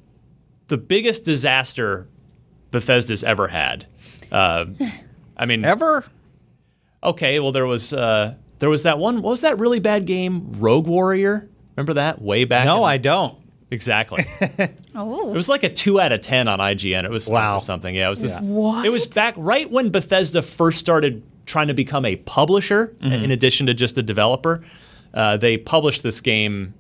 [0.69, 2.09] the biggest disaster
[2.71, 3.87] Bethesda's ever had.
[4.31, 4.67] Uh,
[5.37, 6.05] I mean, Ever?
[7.03, 9.17] Okay, well there was uh, there was that one.
[9.23, 11.49] What was that really bad game, Rogue Warrior?
[11.77, 12.65] Remember that way back?
[12.67, 13.39] No, in- I don't.
[13.71, 14.25] exactly.
[14.99, 17.05] Oh, It was like a two out of ten on IGN.
[17.05, 17.57] It was Wow.
[17.57, 17.95] or something.
[17.95, 18.41] Yeah, it was this.
[18.41, 18.87] What?
[18.87, 23.13] It was back right when Bethesda first started trying to become a publisher, Mm-hmm.
[23.25, 24.65] in addition to just a developer.
[25.13, 26.73] Uh, they published this game.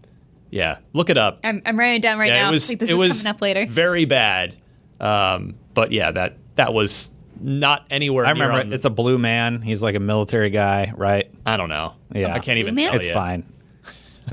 [0.50, 1.40] Yeah, look it up.
[1.44, 2.48] I'm, I'm writing it down right yeah, now.
[2.48, 2.70] it was.
[2.70, 3.66] like, this it is was coming up later.
[3.66, 4.56] very bad.
[4.98, 8.24] Um, but yeah, that that was not anywhere.
[8.26, 8.74] I near remember on- it.
[8.74, 9.62] It's a blue man.
[9.62, 11.30] He's like a military guy, right?
[11.44, 11.94] I don't know.
[12.14, 12.32] Yeah.
[12.34, 12.92] I can't even Blue Man?
[12.92, 13.14] tell It's you.
[13.14, 13.44] fine.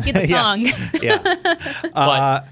[0.04, 0.42] Get the Yeah.
[0.42, 0.62] song.
[1.02, 1.36] Yeah.
[1.94, 2.48] But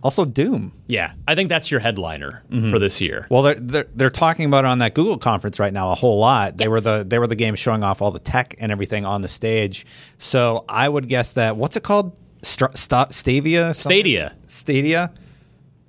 [0.00, 0.72] also, Doom.
[0.86, 2.70] yeah, I think that's your headliner Mm-hmm.
[2.70, 3.26] for this year.
[3.30, 6.20] Well, they're, they're they're talking about it on that Google conference right now a whole
[6.20, 6.56] lot.
[6.56, 6.84] They were Yes.
[6.84, 9.86] the they were the game showing off all the tech and everything on the stage.
[10.18, 12.16] So I would guess that what's it called?
[12.42, 13.74] Stra- Sta- Stavia.
[13.74, 13.98] Something?
[14.00, 14.34] Stadia.
[14.46, 15.10] Stadia.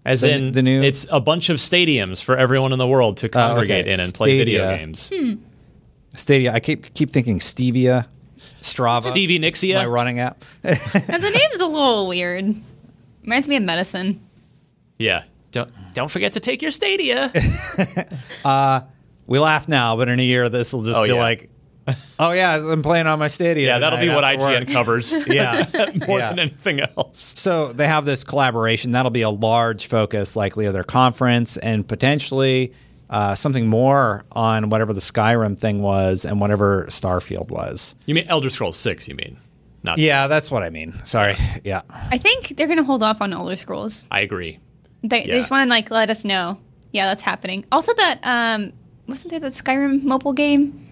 [0.06, 3.18] As The- in, the new- it's a bunch of stadiums for everyone in the world
[3.18, 3.94] to oh, congregate okay.
[3.94, 4.78] in and play video Stadia.
[4.78, 5.12] games.
[5.14, 5.34] Hmm.
[6.16, 6.54] Stadia.
[6.54, 8.06] I keep keep thinking Stevia.
[8.62, 9.04] Strava.
[9.04, 9.90] Stevie My Nixia.
[9.90, 10.44] running app.
[10.64, 12.56] Now, the name's a little weird.
[13.24, 14.22] Reminds me of medicine.
[14.98, 15.24] Yeah.
[15.52, 17.32] Don't don't forget to take your Stadia.
[18.46, 18.82] Uh,
[19.28, 21.16] we laugh now, but in a year this will just Oh, be yeah.
[21.16, 21.50] like,
[22.20, 23.66] oh yeah, I'm playing on my Stadia.
[23.68, 25.28] yeah, that'll be what IGN work." covers.
[25.28, 25.66] Yeah.
[26.08, 26.30] more Yeah.
[26.30, 27.36] than anything else.
[27.40, 28.92] So they have this collaboration.
[28.92, 32.74] That'll be a large focus, likely, of their conference, and potentially
[33.10, 37.96] uh, something more on whatever the Skyrim thing was and whatever Starfield was.
[38.06, 39.08] You mean Elder Scrolls Six?
[39.08, 39.38] You mean?
[39.82, 39.98] Not.
[39.98, 40.94] Yeah, that's what I mean.
[41.06, 41.36] Sorry.
[41.64, 41.82] Yeah.
[41.90, 44.06] I think they're going to hold off on Elder Scrolls.
[44.12, 44.60] I agree.
[45.04, 45.28] They, Yeah.
[45.28, 46.60] they just want to like let us know.
[46.92, 47.66] Yeah, that's happening.
[47.72, 48.74] Also, that um,
[49.08, 50.86] wasn't there that Skyrim mobile game?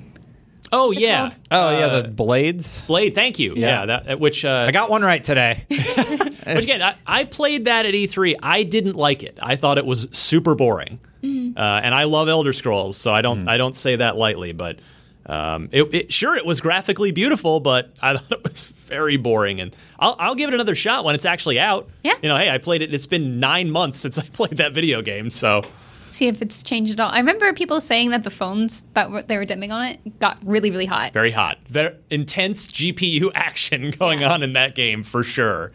[0.72, 1.20] Oh it yeah.
[1.22, 1.38] called?
[1.52, 2.82] Oh Uh, yeah, the blades.
[2.82, 3.16] Blade.
[3.16, 3.54] Thank you.
[3.56, 3.86] Yeah.
[3.86, 3.86] Yeah.
[3.86, 4.44] that which.
[4.46, 5.66] Uh, I got one right today.
[5.70, 8.36] Which again, I, I played that at E3.
[8.42, 9.38] I didn't like it.
[9.42, 11.00] I thought it was super boring.
[11.22, 11.58] Mm-hmm.
[11.58, 14.54] Uh, and I love Elder Scrolls, so I don't I don't say that lightly.
[14.54, 14.80] But
[15.26, 19.60] um, it, it, sure, it was graphically beautiful, but I thought it was very boring.
[19.60, 21.90] And I'll, I'll give it another shot when it's actually out.
[22.04, 22.14] Yeah.
[22.22, 22.94] You know, hey, I played it.
[22.94, 25.64] It's been nine months since I played that video game, so
[26.10, 27.12] See if it's changed at all.
[27.12, 30.40] I remember people saying that the phones that were, they were dimming on it got
[30.46, 31.14] really, really hot.
[31.14, 35.72] very hot, very intense GPU action going on in that game for sure.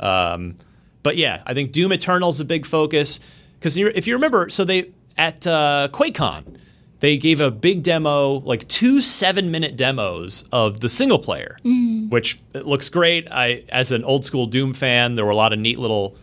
[0.00, 0.56] Um,
[1.02, 3.20] but yeah, I think Doom Eternal's a big focus
[3.58, 6.58] because if you remember, so they at uh, QuakeCon
[7.00, 11.56] they gave a big demo, like two seven-minute demos of the single player,
[12.08, 13.28] which it looks great.
[13.30, 16.16] I, as an old school Doom fan, there were a lot of neat little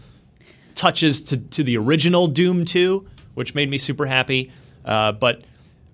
[0.76, 4.52] touches to, to the original Doom 2, which made me super happy.
[4.84, 5.42] Uh, but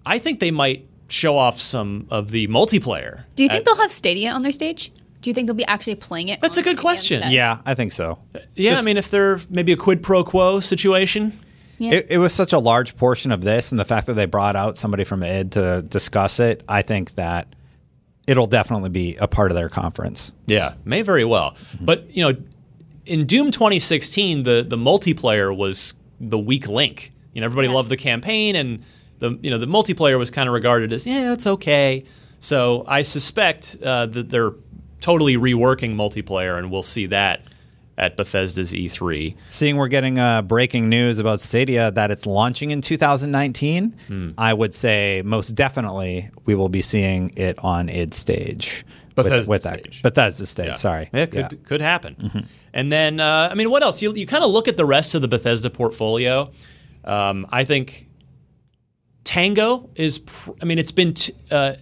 [0.05, 3.23] I think they might show off some of the multiplayer.
[3.35, 4.91] Do you think at- they'll have Stadia on their stage?
[5.21, 6.39] Do you think they'll be actually playing it?
[6.41, 7.15] That's on a good Stadia question.
[7.17, 7.33] instead?
[7.33, 8.17] yeah, I think so.
[8.55, 11.37] Yeah, I mean, if they're maybe a quid pro quo situation.
[11.77, 11.93] Yeah.
[11.95, 14.55] It, it was such a large portion of this, and the fact that they brought
[14.55, 17.55] out somebody from id to discuss it, I think that
[18.27, 20.31] it'll definitely be a part of their conference.
[20.45, 21.55] Yeah, may very well.
[21.79, 22.39] But you know,
[23.07, 27.10] in Doom 2016, the the multiplayer was the weak link.
[27.33, 27.73] You know, everybody Yeah.
[27.75, 28.83] loved the campaign, and
[29.19, 32.03] the you know the multiplayer was kind of regarded as yeah, it's okay.
[32.39, 34.53] So I suspect uh, that they're
[34.99, 37.43] totally reworking multiplayer, and we'll see that
[37.97, 39.35] at Bethesda's E E3.
[39.49, 44.29] Seeing we're getting uh, breaking news about Stadia that it's launching in 2019, Hmm.
[44.37, 48.83] I would say most definitely we will be seeing it on id stage.
[49.15, 50.01] with- Bethesda with, that stage.
[50.01, 50.67] Bethesda stage.
[50.67, 50.73] Yeah.
[50.73, 52.47] Sorry, Yeah, it could, could happen.
[52.73, 54.01] And then, uh, I mean, what else?
[54.01, 56.49] You, you kind of look at the rest of the Bethesda portfolio.
[57.03, 58.07] Um, I think
[59.23, 60.19] Tango is.
[60.19, 61.73] Pr- I mean, it's been t- uh,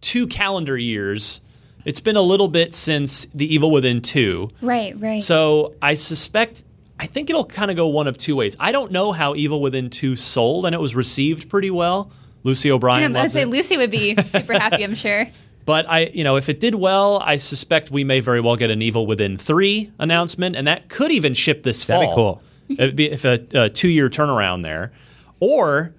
[0.00, 1.40] two calendar years.
[1.84, 4.50] It's been a little bit since The Evil Within two.
[4.60, 5.22] Right, right.
[5.22, 6.64] So I suspect,
[6.98, 8.56] I think it'll kind of go one of two ways.
[8.58, 12.10] I don't know how Evil Within 2 sold, and it was received pretty well.
[12.42, 13.48] Lucy O'Brien I was loved say it.
[13.48, 15.26] Lucy would be super happy, I'm sure.
[15.64, 18.70] But I, you know, if it did well, I suspect we may very well get
[18.70, 22.00] an Evil Within 3 announcement, and that could even ship this fall.
[22.00, 22.42] That'd be cool.
[22.68, 24.92] It'd be if a, a two-year turnaround there,
[25.40, 25.94] or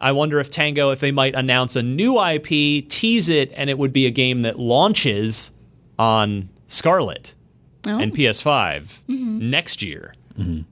[0.00, 3.78] I wonder if Tango, if they might announce a new IP, tease it, and it
[3.78, 5.50] would be a game that launches
[5.98, 7.34] on Scarlett
[8.00, 9.02] and PS5
[9.40, 10.14] next year.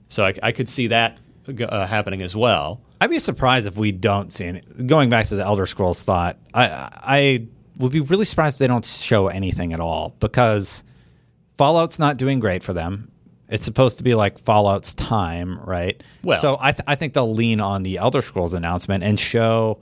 [0.08, 2.80] So I, I could see that uh, happening as well.
[3.00, 4.60] I'd be surprised if we don't see any.
[4.86, 7.46] Going back to the Elder Scrolls thought, I I
[7.78, 10.84] would be really surprised if they don't show anything at all because
[11.56, 13.10] Fallout's not doing great for them.
[13.48, 16.02] It's supposed to be like Fallout's time, right?
[16.22, 19.80] Well- so I th- I think they'll lean on the Elder Scrolls announcement and show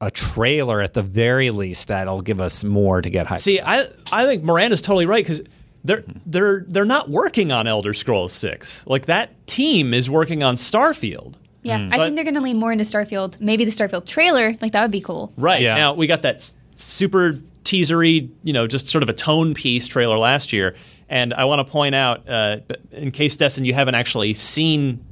[0.00, 3.40] a trailer at the very least that'll give us more to get hyped.
[3.40, 5.42] See, I I think Miranda's totally right because
[5.84, 6.18] they're hmm.
[6.26, 8.86] they're they're not working on Elder Scrolls Six.
[8.86, 11.34] Like that team is working on Starfield.
[11.62, 11.84] Yeah.
[11.84, 13.40] I So I- think they're going to lean more into Starfield.
[13.40, 15.32] Maybe the Starfield trailer, like that would be cool.
[15.36, 15.62] Right.
[15.62, 15.76] Yeah.
[15.76, 17.32] Now we got that super
[17.64, 20.76] teasery, you know, just sort of a tone piece trailer last year.
[21.08, 22.58] And I want to point out, uh,
[22.92, 25.04] in case Destin, you haven't actually seen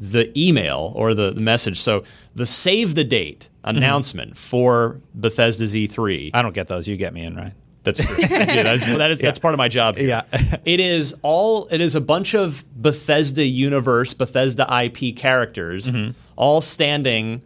[0.00, 1.78] the email or the, the message.
[1.80, 2.04] So
[2.34, 6.30] the save the date announcement for Bethesda Z3.
[6.34, 6.88] I don't get those.
[6.88, 7.52] You get me in, right?
[7.82, 8.16] That's true.
[8.16, 8.62] I do.
[8.62, 9.96] That's, that is, that's part of my job.
[9.98, 10.08] here.
[10.08, 10.22] Yeah.
[10.64, 11.66] it is all.
[11.66, 16.12] It is a bunch of Bethesda universe, Bethesda IP characters, Mm-hmm.
[16.36, 17.42] all standing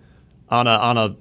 [0.49, 1.17] on a on a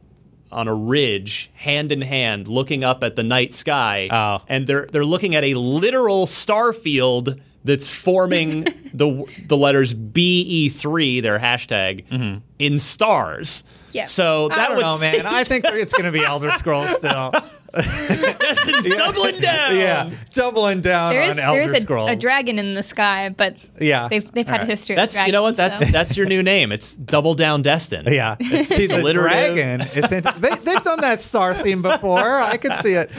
[0.52, 4.08] on a ridge, hand in hand, looking up at the night sky.
[4.12, 4.44] Oh.
[4.48, 10.42] and they're they're looking at a literal star field that's forming the the letters B
[10.42, 13.64] E three, their hashtag, in stars.
[13.92, 14.06] Yeah.
[14.06, 14.62] So that Mm-hmm.
[14.62, 15.26] I don't would know, man.
[15.26, 17.34] I think it's going to be Elder Scrolls still.
[18.40, 19.76] Destin's doubling down.
[19.76, 22.10] yeah, doubling down There is on Elder there's a, Scrolls.
[22.12, 24.08] a dragon in the sky, but Yeah.
[24.10, 24.70] they've they've had All a right.
[24.70, 24.96] history.
[24.96, 25.98] That's of you know what dragons, that's so.
[25.98, 26.72] that's your new name.
[26.72, 28.06] It's Double Down Destin.
[28.08, 29.56] Yeah, see the alliterative.
[29.56, 29.82] dragon.
[29.94, 32.20] It's inter- they, they've done that star theme before.
[32.42, 33.12] I could see it.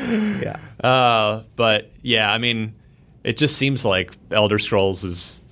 [0.42, 2.74] Yeah, Uh, but yeah, I mean,
[3.24, 5.42] it just seems like Elder Scrolls is.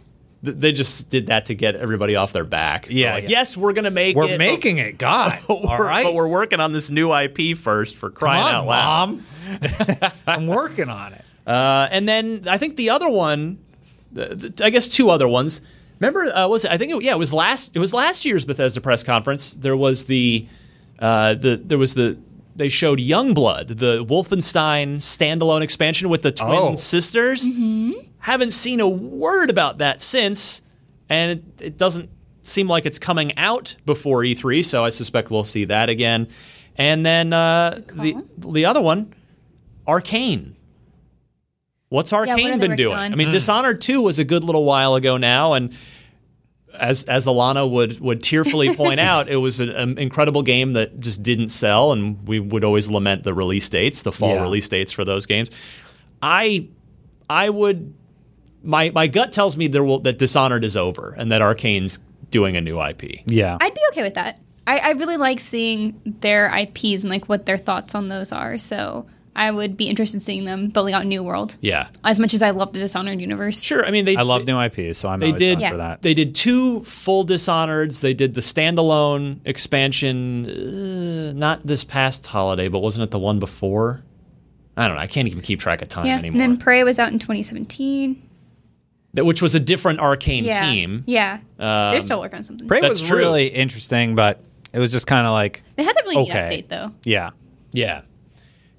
[0.46, 2.86] Th- They just did that to get everybody off their back.
[2.88, 3.30] Yeah, like, yeah.
[3.30, 4.38] yes, we're gonna make we're it.
[4.38, 4.96] making it.
[4.96, 8.44] God, but all we're, but we're working on this new IP first for Come crying
[8.44, 9.08] on, out loud.
[9.10, 10.12] mom.
[10.26, 11.24] I'm working on it.
[11.46, 13.58] Uh, and then I think the other one,
[14.12, 15.60] the, the, I guess two other ones.
[16.00, 18.44] Remember, uh, was it, I think it, yeah, it was last it was last year's
[18.44, 19.54] Bethesda press conference.
[19.54, 20.46] There was the
[20.98, 22.18] uh, the there was the
[22.56, 26.74] they showed Youngblood, the Wolfenstein standalone expansion with the twin Oh.
[26.74, 27.46] sisters.
[28.18, 30.62] Haven't seen a word about that since,
[31.08, 32.10] and it, it doesn't
[32.42, 34.64] seem like it's coming out before E3.
[34.64, 36.28] So I suspect we'll see that again.
[36.76, 39.14] And then uh, the the other one,
[39.86, 40.54] Arkane.
[41.88, 42.96] What's Arkane are they been doing?
[42.96, 43.12] on?
[43.12, 45.72] I mean, Dishonored 2 was a good little while ago now, and
[46.80, 50.98] as as Alanah would would tearfully point out, it was an, an incredible game that
[51.00, 54.42] just didn't sell, and we would always lament the release dates, the fall Yeah.
[54.42, 55.50] release dates for those games.
[56.22, 56.68] I
[57.28, 57.94] I would
[58.62, 61.98] my my gut tells me there will that Dishonored is over and that Arkane's
[62.30, 63.20] doing a new IP.
[63.26, 64.40] Yeah, I'd be okay with that.
[64.66, 68.58] I, I really like seeing their IPs and like what their thoughts on those are.
[68.58, 71.56] So I would be interested in seeing them building out New World.
[71.60, 71.88] Yeah.
[72.04, 73.60] As much as I love the Dishonored universe.
[73.62, 73.84] Sure.
[73.86, 75.60] I mean, they I love new IPs, so I'm They did.
[75.60, 75.70] Yeah.
[75.70, 76.02] for that.
[76.02, 78.00] They did two full Dishonoreds.
[78.00, 83.38] They did the standalone expansion, uh, not this past holiday, but wasn't it the one
[83.38, 84.02] before?
[84.76, 85.02] I don't know.
[85.02, 86.18] I can't even keep track of time Yeah.
[86.18, 86.42] anymore.
[86.42, 88.22] And then Prey was out in 2017.
[89.14, 90.64] That- Which was a different Arkane Yeah.
[90.70, 91.02] team.
[91.06, 91.38] Yeah.
[91.58, 92.68] Um, They're still working on something.
[92.68, 93.18] Prey That's was true.
[93.18, 94.42] really interesting, but
[94.74, 96.62] it was just kind of like, they had that really neat Okay.
[96.62, 96.92] update though.
[97.04, 97.30] yeah,
[97.72, 98.02] Yeah.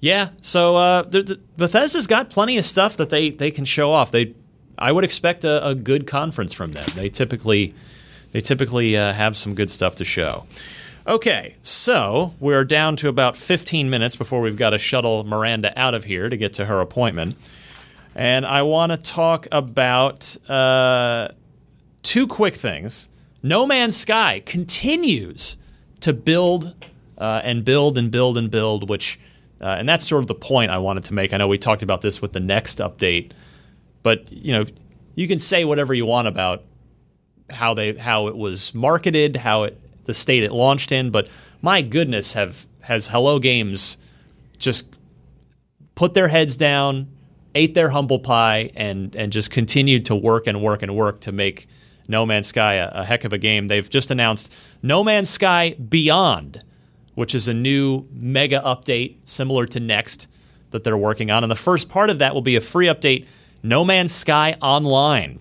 [0.00, 0.30] Yeah.
[0.42, 4.10] So uh, the, the, Bethesda's got plenty of stuff that they, they can show off.
[4.10, 4.34] They,
[4.78, 6.84] I would expect a, a good conference from them.
[6.94, 7.74] They typically,
[8.32, 10.46] they typically uh, have some good stuff to show.
[11.06, 15.94] Okay, so we're down to about 15 minutes before we've got to shuttle Miranda out
[15.94, 17.34] of here to get to her appointment.
[18.14, 21.28] And I want to talk about uh,
[22.02, 23.08] two quick things.
[23.42, 25.56] No Man's Sky continues
[26.00, 26.74] to build
[27.16, 29.18] uh, and build and build and build, which,
[29.60, 31.32] uh, and that's sort of the point I wanted to make.
[31.32, 33.32] I know we talked about this with the next update,
[34.02, 34.64] but you know,
[35.14, 36.64] you can say whatever you want about
[37.50, 41.28] how they how it was marketed, how it the state it launched in, but
[41.60, 43.98] my goodness, have has Hello Games
[44.58, 44.96] just
[45.94, 47.08] put their heads down,
[47.54, 51.32] ate their humble pie, and and just continued to work and work and work to
[51.32, 51.66] make
[52.06, 53.68] No Man's Sky a, a heck of a game.
[53.68, 56.62] They've just announced No Man's Sky Beyond,
[57.18, 60.28] which is a new mega update similar to Next
[60.70, 61.42] that they're working on.
[61.42, 63.26] And the first part of that will be a free update,
[63.60, 65.40] No Man's Sky Online.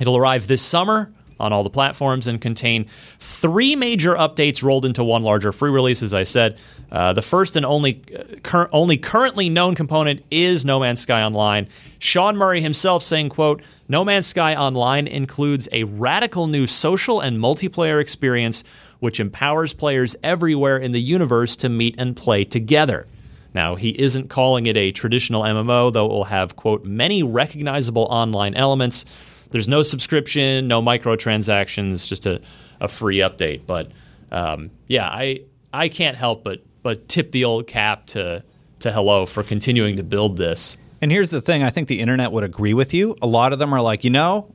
[0.00, 5.04] It'll arrive this summer on all the platforms and contain three major updates rolled into
[5.04, 6.02] one larger free release.
[6.02, 6.58] As I said,
[6.90, 11.22] uh, the first and only uh, cur- only currently known component is No Man's Sky
[11.22, 11.68] Online.
[12.00, 17.38] Sean Murray himself saying, "quote No Man's Sky Online includes a radical new social and
[17.38, 18.64] multiplayer experience."
[19.00, 23.06] Which empowers players everywhere in the universe to meet and play together.
[23.52, 28.06] Now, he isn't calling it a traditional MMO, though it will have, quote, many recognizable
[28.10, 29.04] online elements.
[29.50, 32.40] There's no subscription, no microtransactions, just a,
[32.80, 33.66] a free update.
[33.66, 33.90] But
[34.30, 38.44] um, yeah, I I can't help but but tip the old cap to
[38.80, 40.76] to Hello for continuing to build this.
[41.02, 43.16] And here's the thing I think the internet would agree with you.
[43.22, 44.54] A lot of them are like, you know,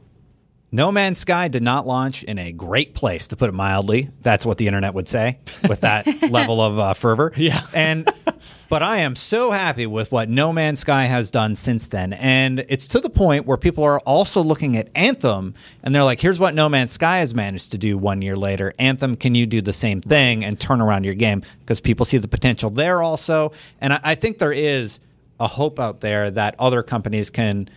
[0.75, 4.09] No Man's Sky did not launch in a great place, to put it mildly.
[4.23, 7.31] That's what the internet would say with that level of uh, fervor.
[7.37, 7.61] Yeah.
[7.73, 8.09] And
[8.69, 12.11] but I am so happy with what No Man's Sky has done since then.
[12.11, 16.19] And it's to the point where people are also looking at Anthem and they're like,
[16.19, 18.73] here's what No Man's Sky has managed to do one year later.
[18.77, 21.41] Anthem, can you do the same thing and turn around your game?
[21.61, 23.53] Because people see the potential there also.
[23.79, 24.99] And I, I think there is
[25.39, 27.69] a hope out there that other companies can,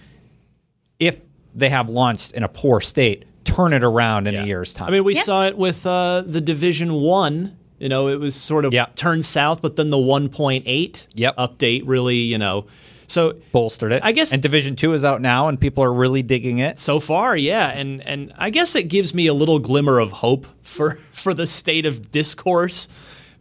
[0.98, 1.20] if
[1.58, 4.88] they have launched in a poor state, turn it around in a year's time.
[4.88, 5.22] I mean, we Yeah.
[5.22, 7.56] saw it with uh, the Division One.
[7.78, 8.86] You know, it was sort of Yeah.
[8.96, 11.36] turned south, but then the 1.8 Yep.
[11.36, 12.66] update really, you know,
[13.06, 14.02] so bolstered it.
[14.04, 16.78] I guess- And Division Two is out now, and people are really digging it.
[16.78, 20.46] So far, yeah, and and I guess it gives me a little glimmer of hope
[20.62, 22.88] for for the state of discourse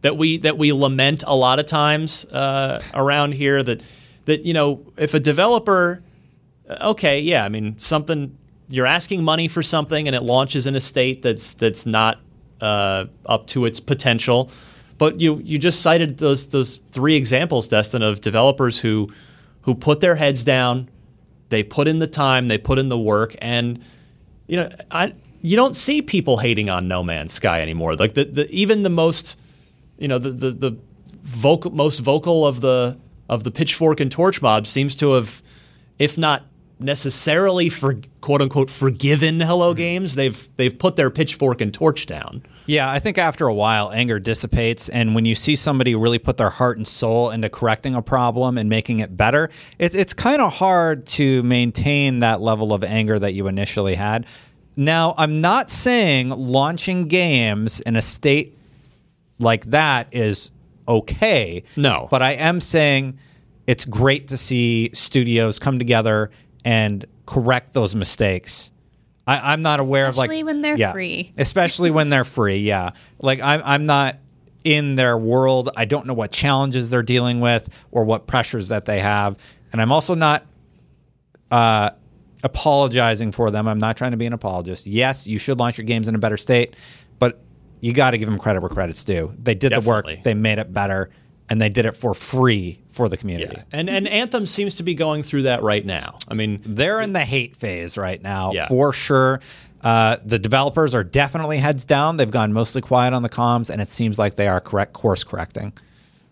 [0.02, 3.62] that we that we lament a lot of times uh, around here.
[3.62, 3.80] That
[4.26, 6.00] that you know, if a developer,
[6.68, 8.36] okay, yeah, I mean something
[8.68, 12.20] you're asking money for something and it launches in a state that's that's not
[12.60, 14.50] uh, up to its potential.
[14.98, 19.08] But you you just cited those those three examples, Destin, of developers who
[19.62, 20.88] who put their heads down,
[21.50, 23.82] they put in the time, they put in the work, and
[24.48, 27.94] you know, I you don't see people hating on No Man's Sky anymore.
[27.94, 29.36] Like the, the even the most,
[29.98, 30.76] you know, the the, the
[31.22, 35.42] vocal most vocal of the of the pitchfork and torch mob seems to have,
[35.98, 36.44] if not
[36.80, 39.76] necessarily for quote unquote forgiven Hello hmm.
[39.76, 42.42] Games, they've they've put their pitchfork and torch down.
[42.66, 46.36] Yeah, I think after a while, anger dissipates, and when you see somebody really put
[46.36, 50.42] their heart and soul into correcting a problem and making it better, it's it's kind
[50.42, 54.26] of hard to maintain that level of anger that you initially had.
[54.76, 58.56] Now, I'm not saying launching games in a state
[59.40, 60.52] like that is
[60.86, 61.64] okay.
[61.76, 62.08] No.
[62.10, 63.18] but I am saying
[63.66, 66.30] it's great to see studios come together
[66.64, 68.70] and correct those mistakes.
[69.26, 71.32] I, I'm not aware of like Especially when they're yeah, free.
[71.38, 72.58] especially when they're free.
[72.58, 72.90] Yeah,
[73.20, 74.16] like I'm I'm not
[74.64, 75.70] in their world.
[75.76, 79.38] I don't know what challenges they're dealing with or what pressures that they have,
[79.72, 80.46] and I'm also not
[81.50, 81.90] uh,
[82.42, 83.68] apologizing for them.
[83.68, 84.86] I'm not trying to be an apologist.
[84.86, 86.76] Yes, you should launch your games in a better state,
[87.18, 87.40] but
[87.80, 89.34] you got to give them credit where credit's due.
[89.40, 90.06] They did the work.
[90.24, 91.10] They made it better,
[91.50, 93.54] and they did it for free for the community.
[93.56, 93.62] Yeah.
[93.72, 96.18] And and Anthem seems to be going through that right now.
[96.28, 98.68] I mean, They're in the hate phase right now, Yeah.
[98.68, 99.40] for sure.
[99.82, 102.16] Uh, the developers are definitely heads down.
[102.16, 105.22] They've gone mostly quiet on the comms, and it seems like they are correct course
[105.22, 105.72] correcting.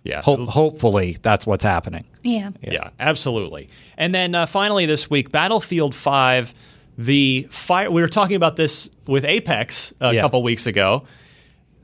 [0.03, 0.21] yeah.
[0.23, 2.05] Hope, hopefully, that's what's happening.
[2.25, 2.51] Yeah.
[2.61, 3.69] Yeah, absolutely.
[3.97, 6.55] And then uh, finally this week, Battlefield 5,
[6.99, 7.91] the fire.
[7.91, 10.23] We were talking about this with Apex a Yeah.
[10.23, 11.05] couple weeks ago.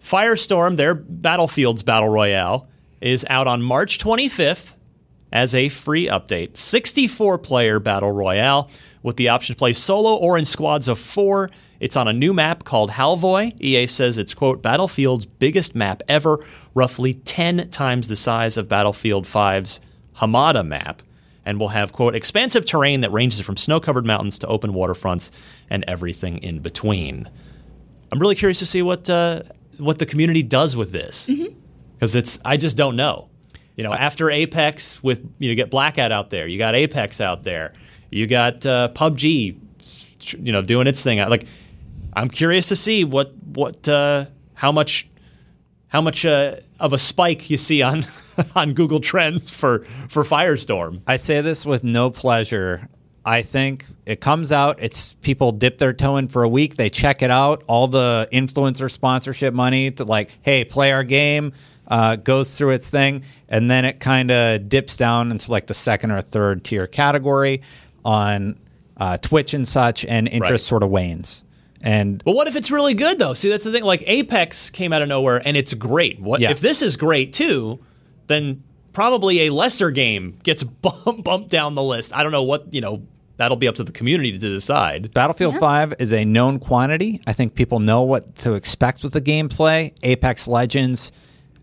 [0.03, 2.67] Firestorm, their Battlefield's Battle Royale,
[3.03, 4.77] is out on March 25th
[5.33, 6.57] as a free update.
[6.57, 8.71] 64 player Battle Royale
[9.03, 11.51] with the option to play solo or in squads of four.
[11.81, 13.61] It's on a new map called Halvoy.
[13.61, 16.39] EA says it's, quote, Battlefield's biggest map ever,
[16.75, 19.81] roughly 10 times the size of Battlefield 5's
[20.19, 21.03] Hamada map,
[21.45, 25.31] and will have, quote, expansive terrain that ranges from snow covered mountains to open waterfronts
[25.69, 27.29] and everything in between.
[28.13, 29.43] I'm really curious to see what uh,
[29.79, 31.27] what the community does with this
[32.03, 33.29] because it's I just don't know.
[33.77, 37.45] You know, after Apex, with you know, get Blackout out there, you got Apex out
[37.45, 37.75] there,
[38.11, 39.57] you got uh, PUBG,
[40.37, 41.19] you know, doing its thing.
[41.19, 41.45] Like,
[42.13, 44.25] I'm curious to see what what uh,
[44.55, 45.09] how much
[45.87, 48.05] how much uh, of a spike you see on
[48.57, 51.03] on Google Trends for for Firestorm.
[51.07, 52.89] I say this with no pleasure.
[53.25, 56.91] I think it comes out, it's people dip their toe in for a week, they
[56.91, 61.53] check it out, all the influencer sponsorship money to like, hey, play our game,
[61.93, 65.75] uh, goes through its thing, and then it kind of dips down into like the
[65.75, 67.61] second or third tier category
[68.05, 68.59] on
[68.97, 70.61] uh, Twitch and such, and interest Right.
[70.61, 71.45] sort of wanes.
[71.83, 73.35] And But what if it's really good though?
[73.35, 73.85] See, that's the thing.
[73.85, 76.21] Like Apex came out of nowhere and it's great.
[76.21, 76.51] What Yeah.
[76.53, 77.81] if this is great too?
[78.29, 78.63] Then
[78.93, 82.15] probably a lesser game gets bump, bumped down the list.
[82.17, 83.03] I don't know what you know.
[83.39, 85.13] That'll be up to the community to decide.
[85.13, 87.21] Battlefield 5 is a known quantity.
[87.27, 89.93] I think people know what to expect with the gameplay.
[90.05, 91.11] Apex Legends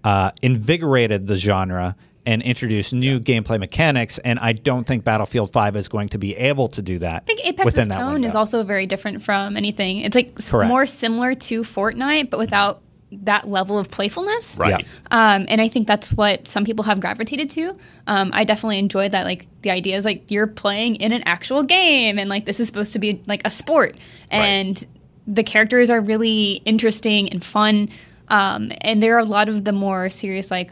[0.04, 1.96] uh, invigorated the genre
[2.26, 6.36] and introduced new gameplay mechanics, and I don't think Battlefield 5 is going to be
[6.36, 7.24] able to do that.
[7.24, 8.28] I think Apex's within that tone window.
[8.28, 10.02] is also very different from anything.
[10.02, 10.68] It's like Correct.
[10.68, 12.82] more similar to Fortnite, but without
[13.12, 14.58] that level of playfulness.
[14.60, 14.86] Right.
[15.10, 17.76] Um, and I think that's what some people have gravitated to.
[18.06, 19.26] Um, I definitely enjoyed that.
[19.26, 22.68] Like the idea is like you're playing in an actual game, and like this is
[22.68, 23.98] supposed to be like a sport,
[24.30, 24.86] and
[25.26, 27.90] the characters are really interesting and fun.
[28.30, 30.72] Um, and there are a lot of the more serious, like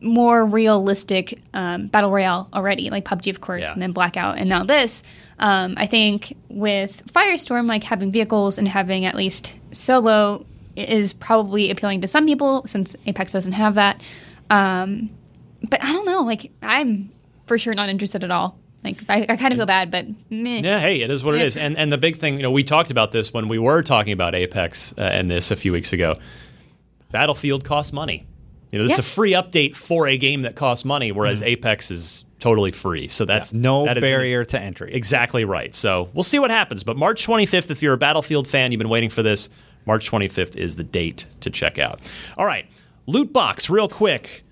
[0.00, 3.72] more realistic um, battle royale already, like PUBG, of course, Yeah.
[3.72, 5.02] and then Blackout, and now this.
[5.38, 10.44] Um, I think with Firestorm, like having vehicles and having at least solo
[10.76, 14.02] is probably appealing to some people since Apex doesn't have that.
[14.50, 15.10] Um,
[15.70, 16.22] but I don't know.
[16.22, 17.10] Like I'm
[17.46, 18.56] for sure not interested at all.
[18.84, 20.60] Like I, I kind of feel bad, but meh.
[20.62, 21.56] Yeah, hey, it is what it is.
[21.56, 24.12] And and the big thing, you know, we talked about this when we were talking
[24.12, 26.18] about Apex uh, and this a few weeks ago.
[27.14, 28.26] Battlefield costs money.
[28.72, 29.02] You know, this Yeah.
[29.02, 31.50] is a free update for a game that costs money, whereas mm-hmm.
[31.50, 33.06] Apex is totally free.
[33.06, 34.92] So that's no that is barrier to entry.
[34.92, 35.72] Exactly right.
[35.76, 36.82] So we'll see what happens.
[36.82, 39.48] But March 25th, if you're a Battlefield fan, you've been waiting for this.
[39.86, 42.00] March 25th is the date to check out.
[42.36, 42.66] All right,
[43.06, 44.42] loot box, real quick.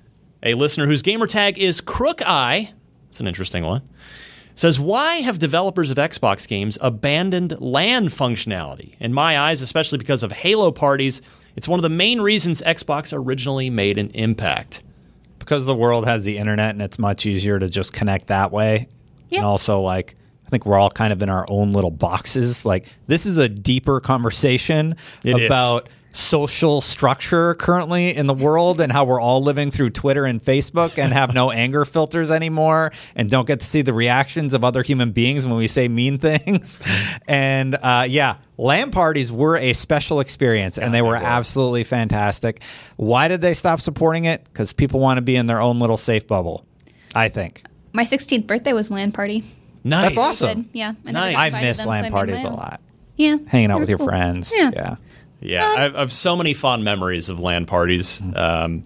[0.44, 2.72] A listener whose gamer tag is Crook Eye.
[3.10, 3.82] It's an interesting one.
[4.54, 8.94] Says, why have developers of Xbox games abandoned LAN functionality?
[9.00, 11.22] In my eyes, especially because of Halo parties,
[11.56, 14.82] it's one of the main reasons Xbox originally made an impact.
[15.38, 18.86] because the world has the internet and it's much easier to just connect that way.
[19.28, 19.40] Yeah.
[19.40, 20.14] And also, like,
[20.46, 22.64] I think we're all kind of in our own little boxes.
[22.64, 24.94] Like, this is a deeper conversation
[25.24, 25.48] It is.
[26.12, 30.42] About social structure currently in the world and how we're all living through Twitter and
[30.42, 34.64] Facebook and have no anger filters anymore and don't get to see the reactions of
[34.64, 36.80] other human beings when we say mean things.
[37.28, 42.62] And uh, yeah, LAN parties were a special experience and they were absolutely fantastic.
[42.96, 44.44] Why did they stop supporting it?
[44.44, 46.64] Because people want to be in their own little safe bubble,
[47.14, 47.62] I think.
[47.92, 49.44] My 16th birthday was LAN party.
[49.84, 50.14] Nice.
[50.14, 50.68] That's awesome.
[50.72, 51.54] Yeah, I, Nice.
[51.54, 52.80] I miss them, so I LAN parties a lot.
[53.16, 54.08] Yeah, Hanging out with your cool.
[54.08, 54.52] friends.
[54.54, 54.70] Yeah.
[54.74, 54.96] yeah.
[55.42, 58.22] Yeah, I have, I have so many fond memories of LAN parties.
[58.34, 58.82] Um,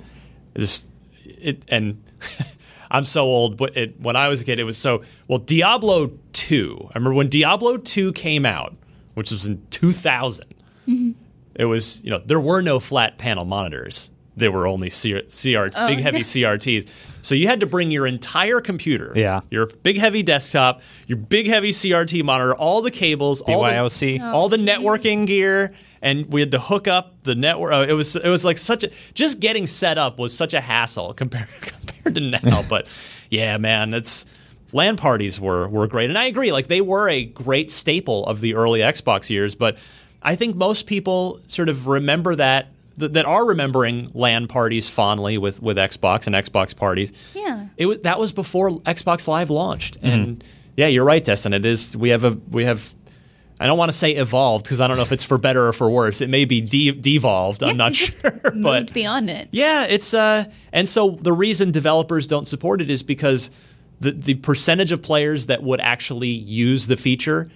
[0.57, 0.90] just
[1.24, 2.02] it, and
[2.90, 3.57] I'm so old.
[3.57, 5.38] But it, when I was a kid, it was so well.
[5.38, 6.78] Diablo two.
[6.90, 8.74] I remember when Diablo two came out,
[9.14, 10.44] which was in 2000.
[11.57, 14.11] It was you know there were no flat panel monitors.
[14.39, 16.87] There were only CR, CRT, big heavy CRTs.
[17.22, 19.41] So you had to bring your entire computer, Yeah.
[19.51, 24.20] your big heavy desktop, your big heavy CRT monitor, all the cables, all the, BYOC.
[24.20, 25.72] all the networking gear,
[26.03, 27.72] and we had to hook up the network.
[27.72, 30.61] Uh, it was it was like such a just getting set up was such a
[30.61, 32.62] hassle compared compared to now.
[32.68, 32.87] but
[33.30, 34.26] yeah, man, it's
[34.72, 36.53] LAN parties were were great, and I agree.
[36.53, 39.78] Like they were a great staple of the early Xbox years, but
[40.22, 42.68] I think most people sort of remember that.
[42.99, 47.12] That that are remembering LAN parties fondly with, with Xbox and Xbox parties.
[47.34, 47.66] Yeah.
[47.76, 50.42] it was that was before Xbox Live launched, and
[50.76, 51.53] yeah, you're right, Destin.
[51.53, 52.94] It is we have a we have
[53.59, 55.72] I don't want to say evolved because I don't know if it's for better or
[55.72, 56.20] for worse.
[56.20, 57.62] It may be de- devolved.
[57.62, 59.49] I'm not just sure, moved but beyond it.
[59.51, 63.51] yeah, it's uh, and so the reason developers don't support it is because
[64.01, 67.51] the the percentage of players that would actually use the feature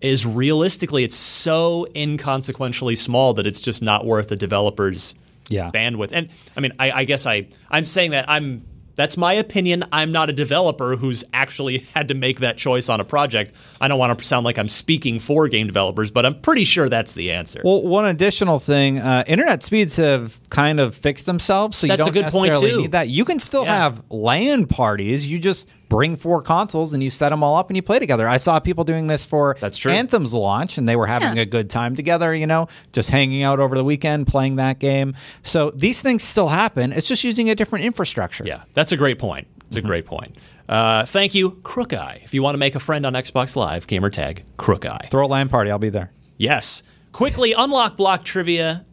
[0.00, 5.14] is realistically it's so inconsequentially small that it's just not worth the developers
[5.48, 5.70] Yeah.
[5.72, 6.10] bandwidth.
[6.12, 9.84] And I mean, I, I guess I I'm saying that I'm that's my opinion.
[9.92, 13.52] I'm not a developer who's actually had to make that choice on a project.
[13.78, 16.88] I don't want to sound like I'm speaking for game developers, but I'm pretty sure
[16.88, 17.60] that's the answer.
[17.62, 22.10] Well, one additional thing, uh, internet speeds have kind of fixed themselves, so That's you
[22.10, 23.08] don't necessarily need that.
[23.10, 23.80] You can still Yeah.
[23.82, 25.26] have LAN parties.
[25.26, 28.28] You just bring four consoles and you set them all up and you play together.
[28.28, 29.92] I saw people doing this for That's true.
[29.92, 31.42] Anthem's launch, and they were having Yeah.
[31.42, 32.34] a good time together.
[32.34, 35.14] You know, just hanging out over the weekend, playing that game.
[35.42, 36.92] So these things still happen.
[36.92, 38.44] It's just using a different infrastructure.
[38.46, 39.46] Yeah, that's a great point.
[39.68, 40.36] It's a great point.
[40.68, 42.20] Uh, thank you, Crook Eye.
[42.24, 45.06] If you want to make a friend on Xbox Live, gamer tag Crook Eye.
[45.10, 45.70] Throw a LAN party.
[45.70, 46.10] I'll be there.
[46.36, 46.82] Yes.
[47.12, 48.84] Quickly, unlock block trivia.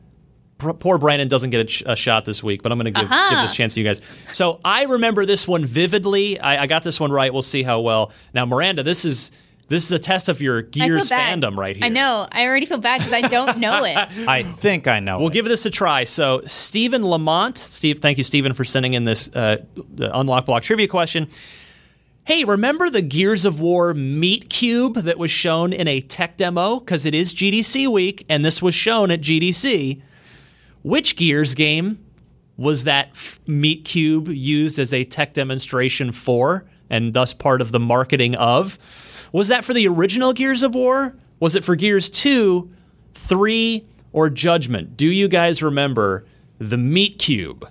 [0.63, 2.99] P- Poor Brandin doesn't get a, ch- a shot this week, but I'm going to
[2.99, 3.27] give, Aha.
[3.31, 4.01] give this chance to you guys.
[4.33, 6.39] So I remember this one vividly.
[6.39, 7.31] I, I got this one right.
[7.31, 8.11] We'll see how well.
[8.33, 9.31] Now, Miranda, this is
[9.69, 11.85] this is a test of your Gears fandom right here.
[11.85, 12.27] I know.
[12.31, 13.95] I already feel bad because I don't know it.
[14.27, 15.17] I think I know.
[15.17, 15.33] We'll it.
[15.33, 16.03] give this a try.
[16.03, 19.63] So, Stephen Lamont, Steve, thank you, Stephen, for sending in this uh,
[19.95, 21.27] the unlock block trivia question.
[22.25, 26.79] Hey, remember the Gears of War Meat Cube that was shown in a tech demo?
[26.79, 30.01] Because it is GDC week, and this was shown at GDC.
[30.83, 32.03] Which Gears game
[32.57, 37.71] was that f- Meat Cube used as a tech demonstration for, and thus part of
[37.71, 38.77] the marketing of?
[39.31, 41.17] Was that for the original Gears of War?
[41.39, 42.69] Was it for Gears 2,
[43.13, 44.95] 3, or Judgment?
[44.95, 46.23] Do you guys remember
[46.59, 47.67] the Meat Cube?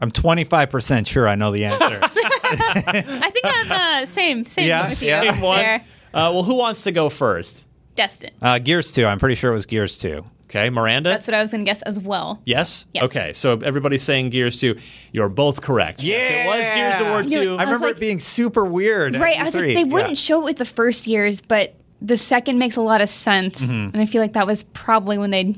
[0.00, 2.00] I'm 25% sure I know the answer.
[2.02, 4.68] I think I'm uh, same, same.
[4.68, 5.32] Yeah, with you yeah.
[5.32, 5.58] Same one.
[5.58, 5.80] there.
[6.14, 7.66] Uh, well, who wants to go first?
[7.96, 8.30] Destin.
[8.40, 9.04] uh, Gears 2.
[9.04, 10.24] I'm pretty sure it was Gears 2.
[10.50, 11.10] Okay, Miranda?
[11.10, 12.40] That's what I was going to guess as well.
[12.44, 12.86] yes?
[12.92, 13.04] Yes.
[13.04, 14.76] Okay, so everybody's saying Gears 2.
[15.12, 16.02] You're both correct.
[16.02, 17.60] Yes, it was Gears of War You know, 2.
[17.60, 19.14] I I remember like- it being super weird.
[19.14, 19.38] Right.
[19.38, 22.76] I was like, they wouldn't show it with the first Gears, but the second makes
[22.76, 23.64] a lot of sense.
[23.64, 23.90] Mm-hmm.
[23.94, 25.54] And I feel like that was probably when they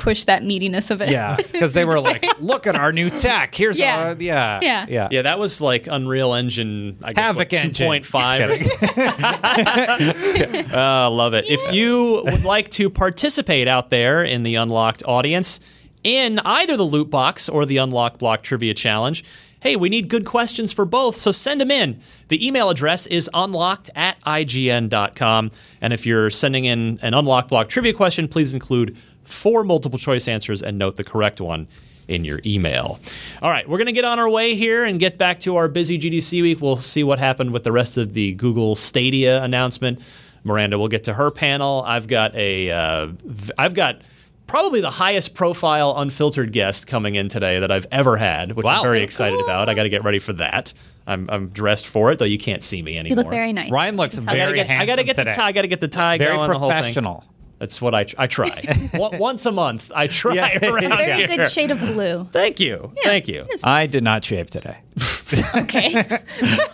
[0.00, 1.10] pushed that meatiness of it.
[1.10, 3.54] Yeah, because they were like, "Look at our new tech.
[3.54, 4.08] Here's Yeah.
[4.08, 4.86] our yeah, Yeah.
[4.88, 7.88] yeah, yeah, that was like Unreal Engine, I guess, Havok what, engine.
[7.88, 10.66] 2.5 or Just kidding.
[10.72, 11.44] Oh, love it.
[11.48, 15.60] If you would like to participate out there in the Unlocked audience
[16.02, 19.22] in either the loot box or the unlock Block Trivia Challenge,
[19.60, 22.00] hey, we need good questions for both, so send them in.
[22.28, 25.50] The email address is unlocked at ign.com.
[25.82, 28.96] And if you're sending in an unlock Block Trivia question, please include
[29.30, 31.68] four multiple choice answers and note the correct one
[32.08, 32.98] in your email.
[33.40, 35.68] All right, we're going to get on our way here and get back to our
[35.68, 36.60] busy GDC week.
[36.60, 40.00] We'll see what happened with the rest of the Google Stadia announcement.
[40.42, 41.84] Miranda will get to her panel.
[41.86, 44.00] I've got a, uh, v- I've got
[44.46, 48.82] probably the highest profile unfiltered guest coming in today that I've ever had, which I'm
[48.82, 49.68] very excited about.
[49.68, 50.72] I got to get ready for that.
[51.06, 53.18] I'm, I'm dressed for it, though you can't see me anymore.
[53.18, 53.70] You look very nice.
[53.70, 55.36] Ryan looks I can I gotta very get, I gotta handsome get the today.
[55.36, 55.46] tie.
[55.46, 56.50] I gotta get the tie Very going.
[56.50, 56.78] The whole thing.
[56.78, 57.24] professional.
[57.60, 58.88] That's what I, I try.
[58.94, 60.58] Once a month, I try Yeah.
[60.66, 61.36] around Very here.
[61.36, 62.24] good shade of blue.
[62.32, 62.90] Thank you.
[63.04, 63.44] Thank you.
[63.50, 64.78] It's I did not shave today.
[65.56, 65.90] okay.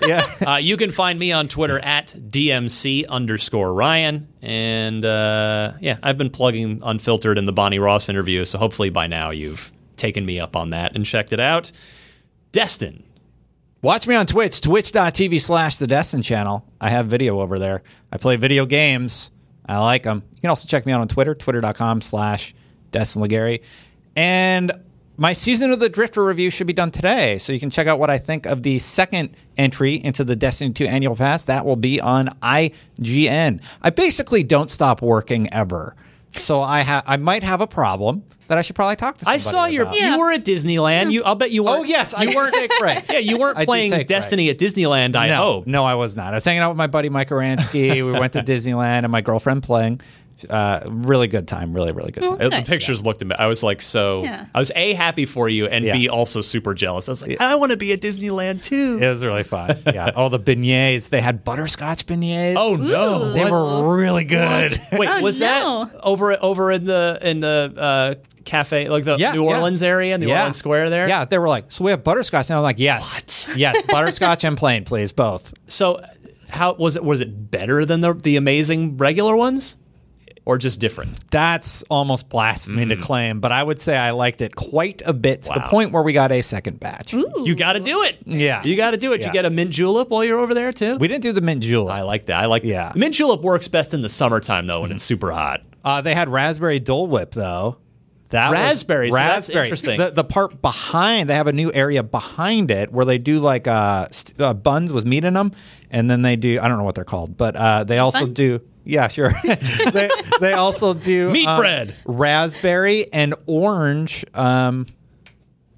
[0.06, 4.28] Yeah, Uh, you can find me on Twitter at DMC underscore Ryan.
[4.40, 8.44] And uh, yeah, I've been plugging Unfiltered in the Bonnie Ross interview.
[8.44, 11.72] So hopefully by now you've taken me up on that and checked it out.
[12.52, 13.02] Destin.
[13.82, 16.64] watch me on Twitch, twitch.tv slash the Destin channel.
[16.80, 17.82] I have video over there.
[18.12, 19.32] I play video games.
[19.66, 20.22] I like them.
[20.34, 22.54] You can also check me out on Twitter, twitter.com slash
[22.92, 23.62] Destin Legarie.
[24.14, 24.72] And
[25.18, 27.38] my season of the Drifter review should be done today.
[27.38, 30.72] So you can check out what I think of the second entry into the Destiny
[30.72, 31.46] 2 annual pass.
[31.46, 33.62] That will be on IGN.
[33.82, 35.96] I basically don't stop working ever.
[36.40, 39.34] So I ha- I might have a problem that I should probably talk to somebody
[39.34, 39.82] I saw your.
[39.84, 39.96] about.
[39.96, 40.14] Yeah.
[40.14, 41.10] You were at Disneyland.
[41.12, 41.24] You.
[41.24, 41.70] I'll bet you were.
[41.70, 42.14] Oh, yes.
[42.14, 42.54] I weren't.
[42.54, 43.10] take breaks.
[43.12, 44.62] Yeah, you weren't I playing Destiny breaks.
[44.62, 45.16] at Disneyland.
[45.16, 45.66] I no, hope.
[45.66, 46.28] No, I was not.
[46.32, 48.04] I was hanging out with my buddy Mike Aransky.
[48.04, 50.00] we went to Disneyland and my girlfriend playing.
[50.50, 51.72] Uh, really good time.
[51.72, 52.32] Really, really good time.
[52.34, 52.68] Uh, The Nice.
[52.68, 53.22] pictures looked.
[53.22, 54.22] Ama- I was like, so.
[54.24, 54.44] Yeah.
[54.54, 55.94] I was a happy for you, and Yeah.
[55.94, 57.08] b also super jealous.
[57.08, 58.98] I was like, I want to be at Disneyland too.
[59.00, 59.78] It was really fun.
[59.86, 60.10] Yeah.
[60.16, 61.08] All the beignets.
[61.08, 62.54] They had butterscotch beignets.
[62.58, 63.32] Oh no!
[63.32, 64.72] they were really good.
[64.92, 65.84] Wait, Oh, was no.
[65.86, 68.14] that over over in the in the uh,
[68.44, 69.56] cafe, like the Yeah, New yeah.
[69.56, 70.38] Orleans area, New Yeah.
[70.40, 71.08] Orleans Square there?
[71.08, 74.56] Yeah, they were like, so we have butterscotch, and I'm like, yes, yes, butterscotch and
[74.56, 75.54] plain, please, both.
[75.68, 76.00] So,
[76.48, 77.02] how was it?
[77.04, 79.76] Was it better than the the amazing regular ones,
[80.46, 81.30] or just different?
[81.30, 85.42] That's almost blasphemy to claim, but I would say I liked it quite a bit
[85.42, 85.68] to the Mm.
[85.68, 87.12] Point where we got a second batch.
[87.12, 88.16] You got to do it.
[88.24, 88.62] Yeah.
[88.64, 89.20] you got to do it.
[89.20, 89.26] Yeah.
[89.26, 90.96] You get a mint julep while you're over there too.
[90.96, 91.92] We didn't do the mint julep.
[91.94, 92.40] I like that.
[92.40, 92.92] I like Yeah.
[92.94, 95.60] Mint julep works best in the summertime though, when it's super hot.
[95.84, 97.76] Uh, they had raspberry Dole Whip though.
[98.30, 99.66] That was- Raspberry, so that's raspberry.
[99.66, 99.98] interesting.
[100.00, 103.68] The, the part behind, they have a new area behind it where they do like
[103.68, 105.52] uh, st- uh, buns with meat in them,
[105.92, 108.34] and then they do I don't know what they're called, but uh, they also Buns?
[108.34, 109.30] do yeah sure
[109.92, 110.08] they
[110.40, 111.94] they also do Meat um, bread.
[112.06, 114.24] raspberry and orange.
[114.34, 114.86] Um,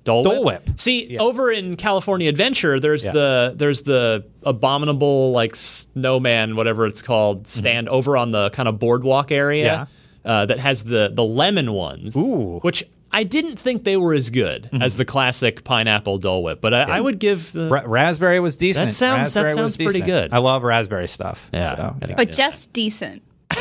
[0.05, 0.63] Dole, Dole Whip.
[0.77, 3.13] See, over in California Adventure, there's Yeah.
[3.13, 8.79] the there's the abominable like snowman, whatever it's called, stand over on the kind of
[8.79, 9.87] boardwalk area
[10.25, 12.17] uh, that has the the lemon ones.
[12.17, 12.21] Ooh.
[12.21, 12.67] Mm-hmm.
[12.67, 16.75] which I didn't think they were as good as the classic pineapple Dole Whip, but
[16.75, 17.55] I, I would give.
[17.57, 18.89] Uh, ra- raspberry was decent.
[18.91, 20.07] That sounds- that Raspberry was sounds pretty decent.
[20.07, 20.33] good.
[20.33, 21.51] I love raspberry stuff.
[21.53, 21.75] Yeah.
[21.77, 23.23] so, Gotta But just decent.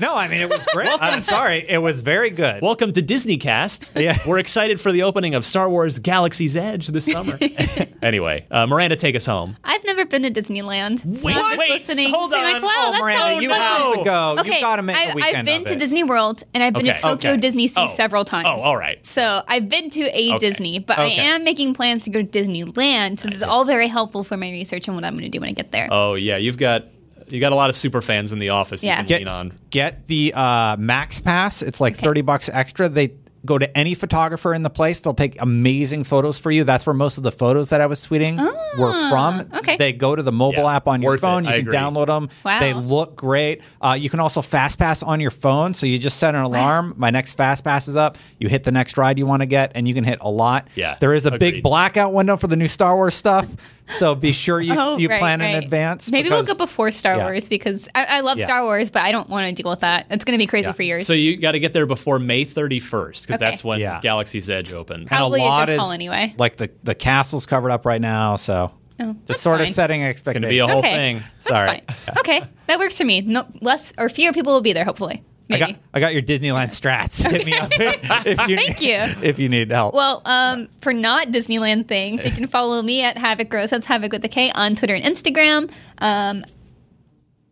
[0.00, 0.88] No, I mean it was great.
[1.00, 2.62] I'm sorry, it was very good.
[2.62, 4.00] Welcome to DisneyCast.
[4.00, 4.16] Yeah.
[4.26, 7.38] We're excited for the opening of Star Wars Galaxy's Edge this summer.
[8.02, 9.56] anyway, uh, Miranda, take us home.
[9.62, 11.04] I've never been to Disneyland.
[11.22, 12.10] Wait, I'm wait, listening.
[12.12, 12.42] hold on.
[12.42, 13.58] Like, wow, oh, that Miranda, sounds you fun.
[13.60, 14.36] have to go.
[14.40, 15.78] Okay, you got to make I, a weekend I've been of to it.
[15.78, 17.40] Disney World and I've been Okay, to Tokyo okay.
[17.40, 17.86] Disney Sea Oh.
[17.94, 18.48] several times.
[18.48, 19.04] Oh, all right.
[19.04, 20.38] So I've been to a Okay.
[20.38, 21.20] Disney, but Okay.
[21.20, 24.50] I am making plans to go to Disneyland since it's all very helpful for my
[24.50, 25.88] research and what I'm going to do when I get there.
[25.90, 26.84] Oh yeah, you've got
[27.30, 28.82] you got a lot of super fans in the office.
[28.84, 28.92] Yeah.
[28.92, 29.52] You can get lean on.
[29.70, 31.62] get the uh, Max Pass.
[31.62, 32.02] It's like Okay.
[32.02, 32.88] thirty bucks extra.
[32.88, 33.14] They
[33.46, 35.00] go to any photographer in the place.
[35.00, 36.62] They'll take amazing photos for you.
[36.62, 38.36] That's where most of the photos that I was tweeting
[38.78, 39.40] were from.
[39.54, 39.78] Ah, okay.
[39.78, 41.22] They go to the mobile Yeah, app on your worth it.
[41.22, 41.44] phone.
[41.44, 41.74] You I can agree.
[41.78, 42.28] download them.
[42.44, 42.60] Wow.
[42.60, 43.62] They look great.
[43.80, 45.72] Uh, you can also fast pass on your phone.
[45.72, 46.92] So you just set an alarm.
[46.98, 48.18] My next fast pass is up.
[48.38, 50.68] You hit the next ride you want to get, and you can hit a lot.
[50.74, 53.46] Yeah, There is a big blackout window for the new Star Wars stuff.
[53.90, 56.10] So be sure you, Oh, you right, plan in advance.
[56.10, 57.24] Maybe we'll go before Star yeah.
[57.24, 58.46] Wars because I, I love Yeah.
[58.46, 60.06] Star Wars, but I don't want to deal with that.
[60.10, 60.72] It's going to be crazy Yeah.
[60.72, 61.06] for years.
[61.06, 63.50] So you got to get there before May 31st because Okay.
[63.50, 64.00] that's when Yeah.
[64.00, 65.00] Galaxy's Edge opens.
[65.00, 66.34] and Probably a lot good is call anyway.
[66.38, 68.36] like the the castle's covered up right now.
[68.36, 68.72] So
[69.02, 69.72] Oh, just that's sort of fine.
[69.74, 70.94] setting Going to be a whole okay.
[70.94, 71.16] thing.
[71.42, 71.82] That's Sorry.
[71.88, 72.16] fine.
[72.18, 73.22] Okay, that works for me.
[73.22, 74.84] No less or fewer people will be there.
[74.84, 77.26] Hopefully, I got I got your Disneyland strats.
[77.30, 79.22] Hit me up if you Thank need, you.
[79.22, 79.94] if you need help.
[79.94, 83.70] Well, um, for not Disneyland things, you can follow me at Havok Gross.
[83.70, 85.70] That's Havok with a K on Twitter and Instagram.
[85.98, 86.44] Um,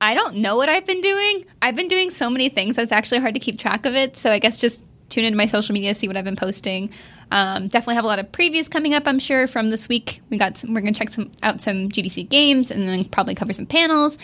[0.01, 1.45] I don't know what I've been doing.
[1.61, 4.17] I've been doing so many things that's actually hard to keep track of it.
[4.17, 6.91] So I guess just tune into my social media, see what I've been posting.
[7.31, 9.07] Um, definitely have a lot of previews coming up.
[9.07, 10.21] I'm sure from this week.
[10.31, 13.35] We got some, we're going to check some out some GDC games and then probably
[13.35, 14.19] cover some panels.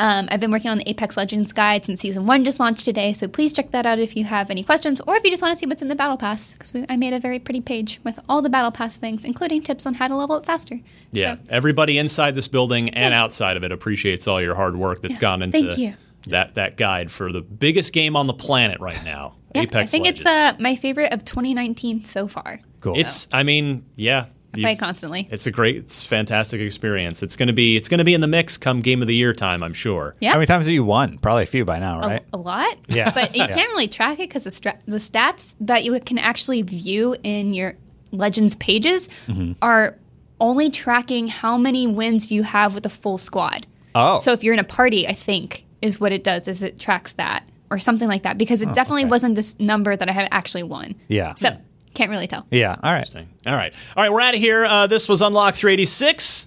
[0.00, 3.12] Um, I've been working on the Apex Legends guide since season one just launched today,
[3.12, 5.52] so please check that out if you have any questions or if you just want
[5.52, 8.20] to see what's in the Battle Pass, because I made a very pretty page with
[8.28, 10.78] all the Battle Pass things, including tips on how to level up faster.
[11.10, 15.02] Yeah, So, everybody inside this building and outside of it appreciates all your hard work
[15.02, 15.94] that's gone into thank you.
[16.28, 19.86] that that guide for the biggest game on the planet right now, yeah, Apex I
[19.86, 20.20] think Legends.
[20.20, 22.60] it's uh, my favorite of 2019 so far.
[22.80, 22.96] Cool.
[22.96, 24.26] It's, I mean, yeah,
[24.58, 25.28] I play constantly.
[25.30, 27.22] it's a great, it's fantastic experience.
[27.22, 29.62] It's gonna be, it's gonna be in the mix come Game of the Year time,
[29.62, 30.14] I'm sure.
[30.20, 30.30] Yeah.
[30.30, 31.18] How many times have you won?
[31.18, 32.22] Probably a few by now, right?
[32.32, 32.76] a lot.
[32.88, 33.10] Yeah.
[33.12, 33.48] But you Yeah.
[33.54, 37.54] can't really track it because the, stra- the stats that you can actually view in
[37.54, 37.74] your
[38.12, 39.52] Legends pages Mm-hmm.
[39.62, 39.96] are
[40.40, 43.66] only tracking how many wins you have with a full squad.
[43.94, 44.18] Oh.
[44.20, 47.14] So if you're in a party, I think is what it does is it tracks
[47.14, 49.10] that or something like that because it definitely Oh, okay.
[49.10, 50.94] wasn't this number that I had actually won.
[51.08, 51.34] Yeah.
[51.34, 51.56] So
[51.98, 52.46] can't really tell.
[52.50, 52.76] yeah.
[52.82, 53.08] All right.
[53.46, 54.64] All right, all right, we're out of here.
[54.64, 56.46] Uh, this was Unlock 386.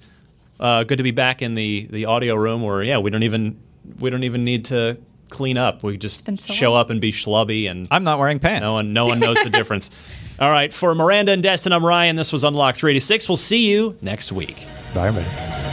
[0.59, 3.59] Uh, good to be back in the the audio room where yeah, we don't even
[3.99, 4.97] we don't even need to
[5.29, 5.83] clean up.
[5.83, 6.81] We just so show long.
[6.81, 8.63] up and be schlubby and I'm not wearing pants.
[8.63, 9.89] No one, no one knows the difference.
[10.39, 12.15] All right, for Miranda and Destin, I'm Ryan.
[12.15, 13.27] This was Unlock 386.
[13.29, 14.57] We'll see you next week.
[14.93, 15.70] Bye, everybody.